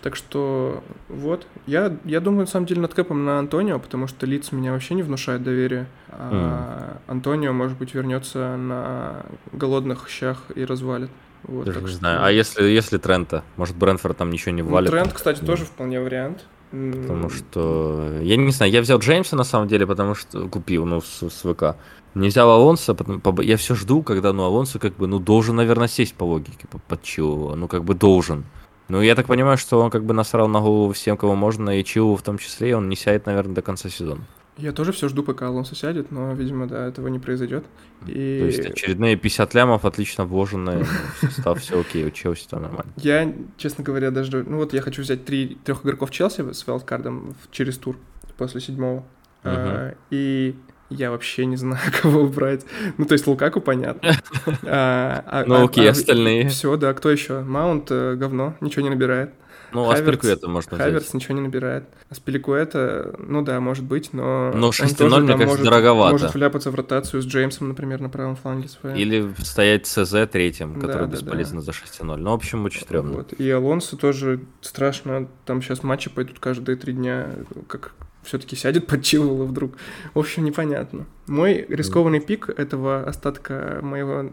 [0.01, 4.25] Так что вот, я, я думаю, на самом деле, над кэпом на Антонио, потому что
[4.25, 5.87] лиц меня вообще не внушает доверия.
[6.09, 7.11] А mm.
[7.11, 11.09] Антонио, может быть, вернется на голодных щах и развалит.
[11.43, 11.97] Вот, Даже не что...
[11.97, 12.23] знаю.
[12.23, 13.43] А если, если Трента?
[13.55, 14.91] Может, Брэнфорд там ничего не ну, валит?
[14.91, 16.45] Ну, Трент, кстати, тоже вполне вариант.
[16.71, 20.99] Потому что, я не знаю, я взял Джеймса на самом деле, потому что купил, ну,
[21.01, 21.77] с, с ВК.
[22.13, 25.87] Не взял Алонса, потому, я все жду, когда, ну, Алонсо как бы, ну, должен, наверное,
[25.87, 28.43] сесть по логике, под Чилова, ну, как бы должен.
[28.89, 31.83] Ну, я так понимаю, что он как бы насрал на голову всем, кого можно, и
[31.83, 34.21] Чилу в том числе, и он не сядет, наверное, до конца сезона.
[34.57, 37.65] Я тоже все жду, пока Алонсо сядет, но, видимо, да, этого не произойдет.
[38.07, 38.39] И...
[38.39, 40.85] То есть очередные 50 лямов отлично вложенные
[41.21, 42.91] состав, все окей, у Челси там нормально.
[42.97, 44.43] Я, честно говоря, даже...
[44.43, 47.97] Ну вот я хочу взять три, трех игроков Челси с вайлдкардом через тур
[48.37, 49.03] после седьмого.
[49.43, 49.95] Uh-huh.
[50.09, 50.55] и
[50.89, 52.65] я вообще не знаю, кого брать.
[52.97, 54.11] Ну, то есть Лукаку понятно.
[54.63, 56.49] А, а, ну, окей, а, остальные.
[56.49, 57.41] Все, да, кто еще?
[57.41, 59.31] Маунт э, говно, ничего не набирает.
[59.71, 60.87] Ну, Аспиликуэта можно взять.
[60.87, 61.85] Хаверс ничего не набирает.
[62.09, 64.51] Аспиликуэта, ну да, может быть, но...
[64.53, 66.13] Но 6-0, мне кажется, дороговато.
[66.13, 68.95] Может вляпаться в ротацию с Джеймсом, например, на правом фланге своем.
[68.95, 71.73] Или стоять СЗ третьим, который да, бесполезно да, да.
[71.73, 72.15] за 6-0.
[72.15, 73.17] Ну, в общем, очень стрёмно.
[73.17, 73.33] Вот.
[73.33, 75.27] И Алонсо тоже страшно.
[75.45, 77.27] Там сейчас матчи пойдут каждые три дня.
[77.67, 77.93] Как
[78.27, 79.77] все-таки сядет под Чилвелла вдруг.
[80.13, 81.05] В общем, непонятно.
[81.27, 84.31] Мой рискованный пик этого остатка моего,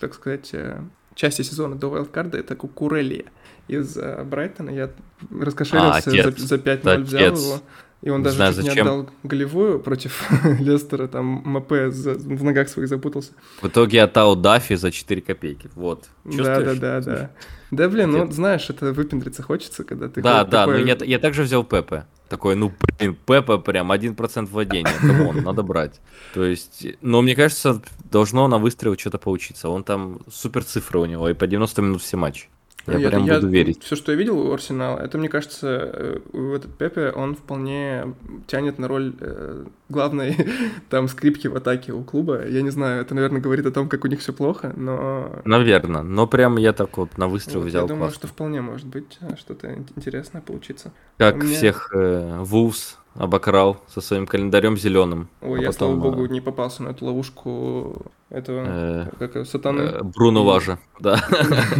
[0.00, 0.80] так сказать, э,
[1.14, 3.26] части сезона до Wildcard это Кукурелия
[3.68, 4.70] из uh, Брайтона.
[4.70, 4.90] Я
[5.30, 7.60] раскошелился а, за, за 5-0 да, взял его.
[8.02, 8.74] И он даже Знаю, чуть зачем.
[8.74, 10.28] не отдал голевую против
[10.60, 13.30] Лестера, там МП за, в ногах своих запутался.
[13.60, 16.08] В итоге отдал Дафи за 4 копейки, вот.
[16.24, 17.30] Да, да, да, да.
[17.70, 20.20] Да, блин, ну, знаешь, это выпендриться хочется, когда ты...
[20.20, 20.80] Да, да, такой...
[20.80, 22.04] ну я, я также взял Пепе.
[22.32, 26.00] Такой, ну, блин, Пепе прям 1% владения, come on, надо брать.
[26.32, 29.68] То есть, но мне кажется, должно на выстрел что-то получиться.
[29.68, 32.48] Он там супер цифры у него, и по 90 минут все матчи.
[32.86, 33.82] Я, я прям я, буду верить.
[33.82, 36.18] Все, что я видел у Арсенала, это, мне кажется, э,
[36.56, 38.14] этот Пепе, он вполне
[38.46, 40.36] тянет на роль э, главной
[40.90, 42.46] там скрипки в атаке у клуба.
[42.46, 45.42] Я не знаю, это, наверное, говорит о том, как у них все плохо, но...
[45.44, 48.18] Наверное, но прям я так вот на выстрел вот, взял Я думаю, классно.
[48.18, 50.92] что вполне может быть э, что-то интересное получиться.
[51.18, 51.54] Как меня...
[51.54, 55.28] всех э, Вулс обокрал со своим календарем зеленым.
[55.40, 59.80] Ой, а я, потом, слава богу, не попался на эту ловушку этого, э, как сатаны.
[59.80, 61.22] Э, Бруно Важа, да.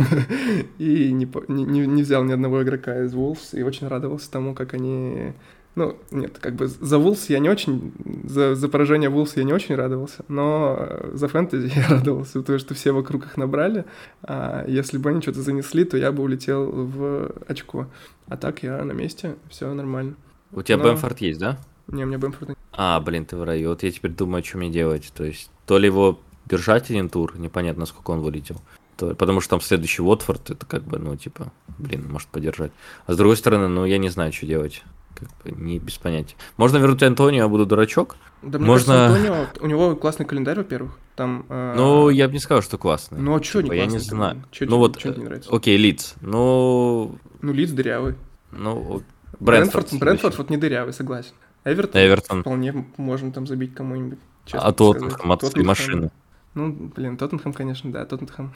[0.79, 4.75] И не, не, не взял ни одного игрока из Wolves, и очень радовался тому, как
[4.75, 5.33] они...
[5.75, 7.93] Ну, нет, как бы за Wolves я не очень...
[8.25, 12.75] За, за поражение Wolves я не очень радовался, но за фэнтези я радовался, потому что
[12.75, 13.87] все вокруг их набрали,
[14.23, 17.87] а если бы они что-то занесли, то я бы улетел в очко.
[18.29, 20.15] А так я на месте, все нормально.
[20.53, 20.85] У тебя Но...
[20.85, 21.59] Бэмфорд есть, да?
[21.89, 22.59] Не, у меня Бэмфорд нет.
[22.73, 23.71] А, блин, ты в раю.
[23.71, 25.13] Вот я теперь думаю, что мне делать.
[25.15, 28.61] То есть, то ли его держать один тур, непонятно, сколько он вылетел.
[28.97, 32.73] То, потому что там следующий Уотфорд, это как бы, ну, типа, блин, может подержать.
[33.07, 34.83] А с другой стороны, ну, я не знаю, что делать.
[35.15, 36.37] Как бы не без понятия.
[36.57, 38.17] Можно вернуть Антонио, а буду дурачок.
[38.43, 38.95] Да, мне Можно...
[38.95, 40.99] кажется, Антонио, у него классный календарь, во-первых.
[41.15, 41.75] Там, э...
[41.77, 43.21] Ну, я бы не сказал, что классный.
[43.21, 43.79] Ну, а что типа, не классный?
[43.79, 44.45] Я не знаю.
[44.51, 45.55] Чё, ну, вот, не нравится?
[45.55, 46.15] окей, Лиц.
[46.21, 47.19] Ну...
[47.41, 48.17] Ну, Лиц дырявый.
[48.51, 49.03] Ну,
[49.43, 51.33] Брэнфорд, Брэнфорд, Брэнфорд вот не дырявый, согласен.
[51.65, 52.41] Эвертон, Эвертон.
[52.43, 54.19] вполне можно там забить кому-нибудь.
[54.53, 56.11] А тот, отцу машины.
[56.55, 58.53] Ну, блин, Тоттенхэм, конечно, да, Тоттенхэм.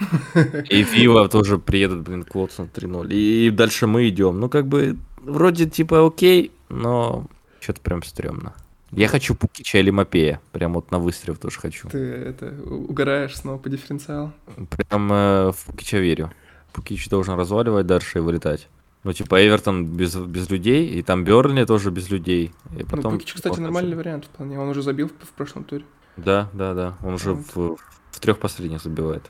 [0.69, 3.09] И Вива тоже приедут, блин, к Уотсону 3-0.
[3.11, 4.39] И дальше мы идем.
[4.39, 7.27] Ну, как бы, вроде типа окей, но
[7.61, 8.55] что-то прям стрёмно.
[8.93, 10.41] Я хочу Пукича или Мапея.
[10.53, 11.89] Прям вот на выстрел тоже хочу.
[11.89, 14.33] Ты это угораешь снова по дифференциалу?
[14.71, 16.33] Прям э, в Пукича верю.
[16.73, 18.69] Пукич должен разваливать дальше и вылетать.
[19.07, 22.53] Ну, типа, Эвертон без, без людей, и там Бернли тоже без людей.
[22.77, 23.13] И Ну, потом...
[23.13, 24.59] Пукич, кстати, нормальный вариант вполне.
[24.59, 25.85] Он уже забил в, в прошлом туре.
[26.17, 26.99] Да, да, да.
[27.05, 27.47] Он уже Вот.
[27.55, 27.77] в,
[28.11, 29.23] в трех последних забивает.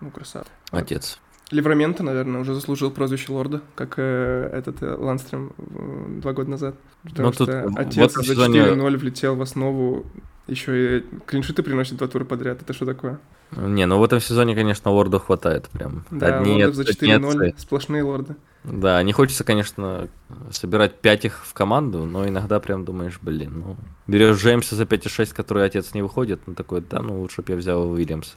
[0.00, 0.46] Ну, красава.
[0.70, 1.18] Отец.
[1.50, 6.76] Ливраменто, наверное, уже заслужил прозвище лорда, как э, этот э, Ланстрем э, два года назад.
[7.02, 10.06] Потому Ну, тут что в отец этом за сезоне- 4-0 влетел в основу,
[10.46, 12.62] еще и клиншиты приносит два тура подряд.
[12.62, 13.18] Это что такое?
[13.56, 16.04] Не, ну в этом сезоне, конечно, лорда хватает прям.
[16.12, 17.54] Да, Одни лордов за одни 4-0, отцы.
[17.60, 18.36] сплошные лорды.
[18.64, 20.08] Да, не хочется, конечно,
[20.50, 23.76] собирать пять их в команду, но иногда прям думаешь, блин, ну...
[24.06, 27.56] Берешь Джеймса за 5,6, который отец не выходит, ну такой, да, ну лучше бы я
[27.56, 28.36] взял Уильямса.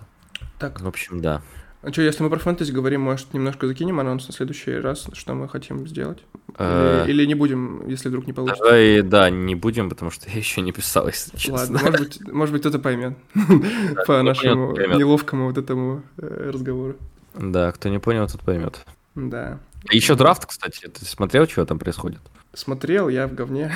[0.59, 1.41] Так, В общем, да.
[1.81, 5.33] а что, если мы про фэнтези говорим, может, немножко закинем анонс на следующий раз, что
[5.33, 6.19] мы хотим сделать?
[6.57, 8.63] Э, Или, или не будем, если вдруг не получится?
[8.63, 11.55] Давай, да, не будем, потому что я еще не писал, если честно.
[11.55, 13.17] Ладно, может быть, может быть, кто-то поймет
[14.07, 16.95] по нашему неловкому вот этому э, разговору.
[17.33, 18.85] Да, кто не понял, тот поймет.
[19.15, 19.59] Да.
[19.91, 22.19] Еще драфт, кстати, ты смотрел, что там происходит?
[22.53, 23.75] Смотрел, я в говне.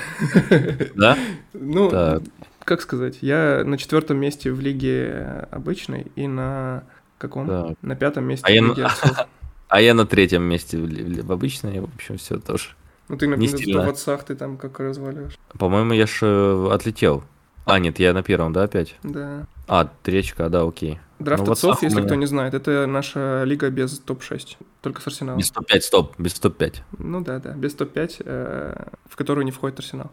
[0.95, 1.17] Да?
[1.53, 2.21] Ну,
[2.63, 6.83] как сказать, я на четвертом месте в лиге обычной и на
[7.17, 7.75] каком?
[7.81, 8.87] На пятом месте А в я на- лиге.
[9.69, 12.69] А я на третьем месте в, обычной, в общем, все тоже.
[13.09, 15.37] Ну, ты на, Не в отцах ты там как разваливаешь.
[15.57, 17.23] По-моему, я ж э, отлетел.
[17.65, 18.95] А, нет, я на первом, да, опять?
[19.03, 19.45] Да.
[19.67, 20.99] А, тречка, да, окей.
[21.20, 25.39] Драфт Ну, отцов, если кто не знает, это наша лига без топ-6, только с Арсеналом.
[25.39, 26.76] Без топ-5, стоп, без топ-5.
[26.99, 30.11] Ну да, да, без топ-5, э, в которую не входит Арсенал.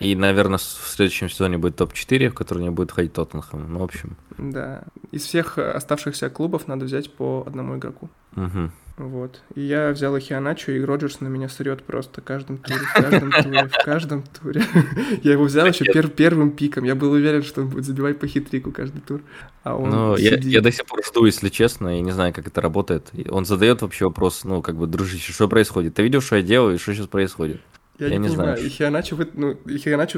[0.00, 3.72] И, наверное, в следующем сезоне будет топ-4, в который не будет ходить Тоттенхэм.
[3.72, 4.16] Ну, в общем.
[4.36, 4.82] Да.
[5.10, 8.10] Из всех оставшихся клубов надо взять по одному игроку.
[8.34, 8.72] мгм.
[8.96, 9.42] Вот.
[9.54, 13.68] И я взял Ихианачо, и Роджерс на меня срет просто каждом туре, в каждом туре,
[13.68, 14.62] в каждом туре.
[15.22, 16.84] Я его взял еще пер- первым пиком.
[16.84, 19.20] Я был уверен, что он будет забивать по хитрику каждый тур.
[19.64, 22.46] А он Ну, я, я до сих пор жду, если честно, я не знаю, как
[22.46, 23.12] это работает.
[23.28, 25.92] Он задает вообще вопрос, ну, как бы, дружище, что происходит?
[25.94, 27.60] Ты видел, что я делаю, и что сейчас происходит?
[27.98, 28.66] Я, я не, не понимаю, знаю.
[28.68, 29.58] Ихианачо, вы- ну,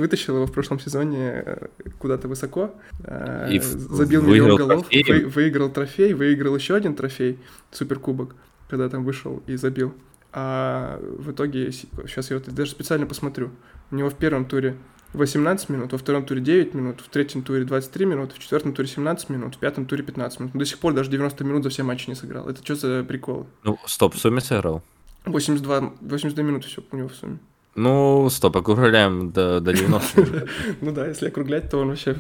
[0.01, 1.67] вытащил его в прошлом сезоне э,
[1.99, 2.75] куда-то высоко,
[3.05, 5.03] э, И в- забил миллион голов, трофей.
[5.25, 7.39] вы- выиграл трофей, выиграл еще один трофей,
[7.73, 8.35] суперкубок,
[8.69, 9.95] когда там вышел и забил.
[10.33, 13.51] А в итоге, сейчас я вот даже специально посмотрю,
[13.91, 14.77] у него в первом туре
[15.15, 18.89] 18 минут, во втором туре 9 минут, в третьем туре 23 минуты, в четвертом туре
[18.89, 20.55] 17 минут, в пятом туре 15 минут.
[20.55, 22.49] Он до сих пор даже 90 минут за все матчи не сыграл.
[22.49, 23.47] Это что за прикол?
[23.65, 24.83] Ну, стоп, в сумме сыграл.
[25.25, 27.39] 82, 82 минуты все у него в сумме.
[27.75, 30.49] Ну, стоп, округляем до, до 90.
[30.81, 32.17] Ну да, если округлять, то он вообще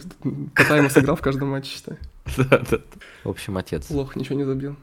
[0.54, 1.98] по тайму сыграл в каждом матче, считай.
[2.36, 2.78] Да, да.
[3.24, 3.90] В общем, отец.
[3.90, 4.76] Лох, ничего не забил.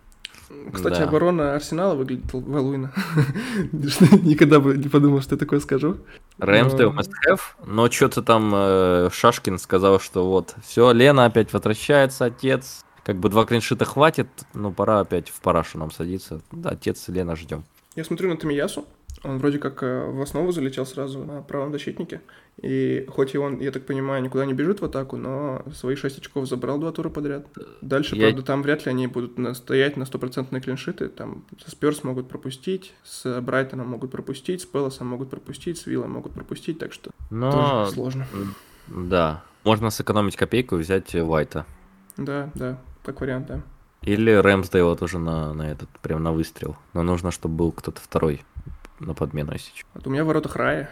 [0.74, 1.04] Кстати, Да.
[1.06, 2.92] оборона Арсенала выглядит валуйно.
[3.72, 5.98] Никогда бы не подумал, что я такое скажу.
[6.40, 11.54] Рэмсдейл Но- must have, но что-то там э, Шашкин сказал, что вот, все, Лена опять
[11.54, 12.84] возвращается, отец.
[13.04, 16.42] Как бы два клиншита хватит, ну пора опять в парашу нам садиться.
[16.52, 17.64] Да, отец и Лена ждем.
[17.96, 18.86] Я смотрю на Томиясу.
[19.24, 22.22] Он вроде как э, в основу залетел сразу на правом защитнике.
[22.62, 26.20] И хоть и он, я так понимаю, никуда не бежит в атаку, но свои 6
[26.20, 27.48] очков забрал два тура подряд.
[27.82, 31.10] Дальше, Я- правда, там вряд ли они будут на- стоять на стопроцентные клиншиты.
[31.10, 36.12] Там со Спёрс могут пропустить, с Брайтоном могут пропустить, с Пелосом могут пропустить, с Виллом
[36.12, 38.28] могут пропустить, так что Но, тоже сложно.
[38.88, 41.66] да, можно сэкономить копейку и взять Вайта.
[42.16, 43.62] Да, да, как вариант, да.
[44.02, 46.78] Или Рэмсдейла тоже на, на этот, прям на выстрел.
[46.94, 48.44] Но нужно, чтобы был кто-то второй
[49.00, 49.84] на подмену, чё.
[49.94, 50.90] Вот у меня в воротах рая.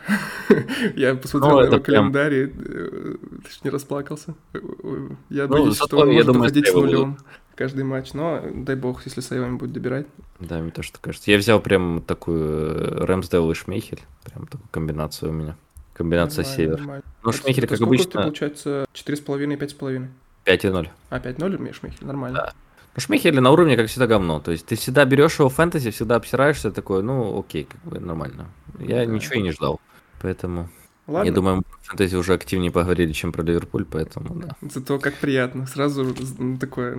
[0.95, 3.15] Я посмотрел Ну, на его прям- календарь и э,
[3.63, 4.35] не расплакался.
[4.53, 7.17] Э, э, Я Ну, боюсь, что он я может думаю, уходить с нулем
[7.55, 8.13] каждый матч.
[8.13, 10.05] Но дай бог, если сейвами будет добирать.
[10.39, 11.31] Да, мне тоже так кажется.
[11.31, 14.01] Я взял прям такую Рэмсдейл и Шмейхель.
[14.25, 15.55] Прям такую комбинацию у меня.
[15.93, 16.77] Комбинация Нормально, север.
[16.79, 17.03] нормально.
[17.23, 20.07] Ну, Это- Шмейхель, как сколько у обычно, получается 4,5 и 5,5?
[20.45, 20.89] 5,0.
[21.09, 22.05] А, 5-0 умеешь, Шмейхель?
[22.05, 22.37] Нормально.
[22.47, 22.53] Да.
[22.95, 24.39] Ну, на уровне, как всегда, говно.
[24.39, 27.99] То есть ты всегда берешь его в фэнтези, всегда обсираешься, такой, ну, окей, как бы
[27.99, 28.47] нормально.
[28.79, 29.05] Я Да.
[29.05, 29.79] ничего и не ждал.
[30.21, 30.69] Поэтому,
[31.07, 31.27] Ладно.
[31.27, 34.55] я думаю, мы в фэнтези уже активнее поговорили, чем про Ливерпуль, поэтому, да.
[34.61, 35.65] Зато как приятно.
[35.67, 36.03] Сразу
[36.39, 36.95] м, такой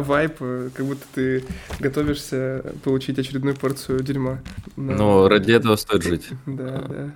[0.00, 1.44] вайп, э, как будто ты
[1.78, 4.40] готовишься получить очередную порцию дерьма.
[4.76, 6.28] Но ради этого стоит жить.
[6.46, 7.12] Да, да.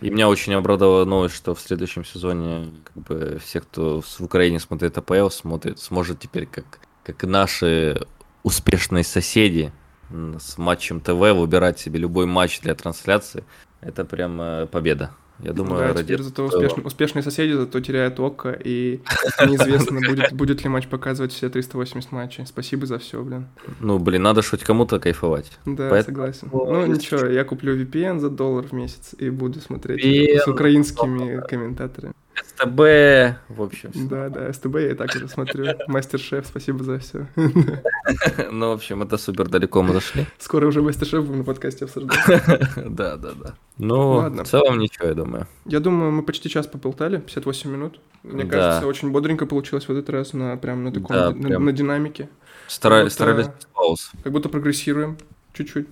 [0.00, 4.58] И меня очень обрадовала новость, что в следующем сезоне как бы все, кто в Украине
[4.58, 6.64] смотрит АПЛ, смотрит, сможет теперь как,
[7.02, 8.00] как и наши
[8.42, 9.72] успешные соседи
[10.10, 13.44] с матчем ТВ выбирать себе любой матч для трансляции.
[13.80, 15.10] Это прям э, победа.
[15.42, 19.00] Я думаю, да, теперь зато успешные, успешные соседи зато теряют око, и
[19.40, 22.46] неизвестно, будет, будет ли матч показывать все 380 матчей.
[22.46, 23.48] Спасибо за все, блин.
[23.80, 25.50] Ну, блин, надо хоть кому-то кайфовать.
[25.64, 26.16] Да, Поэтому...
[26.16, 26.48] согласен.
[26.52, 30.38] Ну, ничего, я куплю VPN за доллар в месяц и буду смотреть VPN.
[30.38, 32.14] с украинскими комментаторами.
[32.34, 32.78] СТБ,
[33.48, 33.90] в общем.
[33.94, 35.66] Да, да, СТБ я и так уже смотрю.
[35.86, 37.26] Мастер-шеф, спасибо за все.
[38.50, 40.26] Ну, в общем, это супер далеко мы зашли.
[40.38, 42.18] Скоро уже мастер-шеф будем на подкасте обсуждать.
[42.76, 43.54] Да, да, да.
[43.78, 45.46] Ну, в целом ничего, я думаю.
[45.66, 48.00] Я думаю, мы почти час поболтали, 58 минут.
[48.22, 52.28] Мне кажется, очень бодренько получилось в этот раз на прям на таком, на динамике.
[52.68, 53.16] Старались
[53.74, 54.12] пауз.
[54.22, 55.18] Как будто прогрессируем
[55.52, 55.86] чуть-чуть.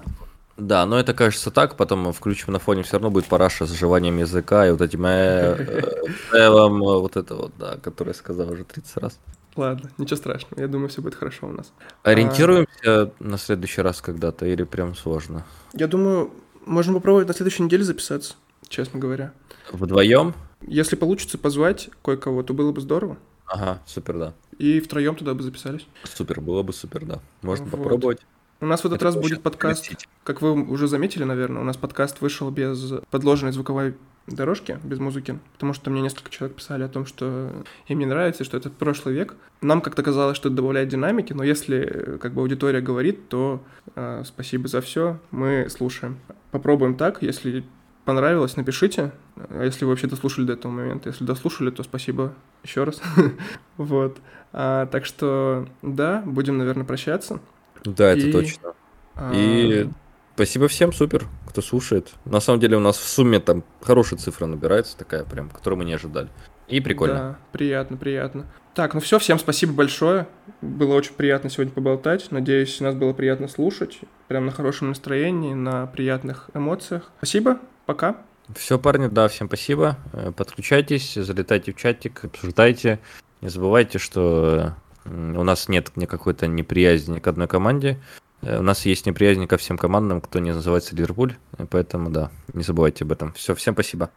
[0.61, 4.19] Да, но это кажется так, потом включим на фоне, все равно будет параша с жеванием
[4.19, 5.57] языка и вот этим э,
[6.33, 9.19] э, вот это вот, да, которое сказал уже 30 раз.
[9.57, 11.73] Ладно, ничего страшного, я думаю, все будет хорошо у нас.
[12.03, 15.47] Ориентируемся на следующий раз когда-то или прям сложно?
[15.73, 16.31] Я думаю,
[16.67, 18.35] можем попробовать на следующей неделе записаться,
[18.69, 19.33] честно говоря.
[19.73, 20.35] Вдвоем?
[20.61, 23.17] Если получится позвать кое-кого, то было бы здорово.
[23.47, 24.35] Ага, супер, да.
[24.59, 25.87] И втроем туда бы записались.
[26.05, 27.21] Супер, было бы супер, да.
[27.41, 27.79] Можно вот.
[27.79, 28.21] попробовать.
[28.61, 30.09] У нас в этот Это раз будет подкаст, простить.
[30.23, 33.95] как вы уже заметили, наверное, у нас подкаст вышел без подложенной звуковой
[34.27, 37.51] дорожки, без музыки, потому что мне несколько человек писали о том, что
[37.89, 39.35] им не нравится, что это прошлый век.
[39.63, 43.63] Нам как-то казалось, что это добавляет динамики, но если как бы аудитория говорит, то
[43.97, 46.19] э, спасибо за все, мы слушаем.
[46.51, 47.65] Попробуем так, если
[48.05, 49.13] понравилось, напишите.
[49.37, 51.09] А если вы вообще дослушали до этого момента.
[51.09, 53.01] Если дослушали, то спасибо еще раз.
[53.77, 54.19] вот.
[54.53, 57.41] А, так что, да, будем, наверное, прощаться.
[57.85, 58.33] Да, это и...
[58.33, 58.75] точно.
[59.17, 59.33] А...
[59.35, 59.89] И
[60.35, 62.11] спасибо всем, супер, кто слушает.
[62.25, 65.85] На самом деле у нас в сумме там хорошая цифра набирается, такая прям, которую мы
[65.85, 66.29] не ожидали.
[66.69, 67.15] И прикольно.
[67.15, 68.47] Да, приятно, приятно.
[68.75, 70.29] Так, ну все, всем спасибо большое.
[70.63, 72.31] Было очень приятно сегодня поболтать.
[72.31, 73.99] Надеюсь, нас было приятно слушать.
[74.29, 77.11] Прям на хорошем настроении, на приятных эмоциях.
[77.19, 78.19] Спасибо, пока.
[78.55, 79.97] Все, парни, да, всем спасибо.
[80.13, 83.01] Э, подключайтесь, залетайте в чатик, обсуждайте.
[83.41, 84.75] Не забывайте, что
[85.05, 87.99] у нас нет никакой-то неприязни к одной команде.
[88.43, 91.37] Э, у нас есть неприязнь ко всем командам, кто не называется Ливерпуль.
[91.71, 93.33] Поэтому, да, не забывайте об этом.
[93.33, 94.11] Все, всем спасибо.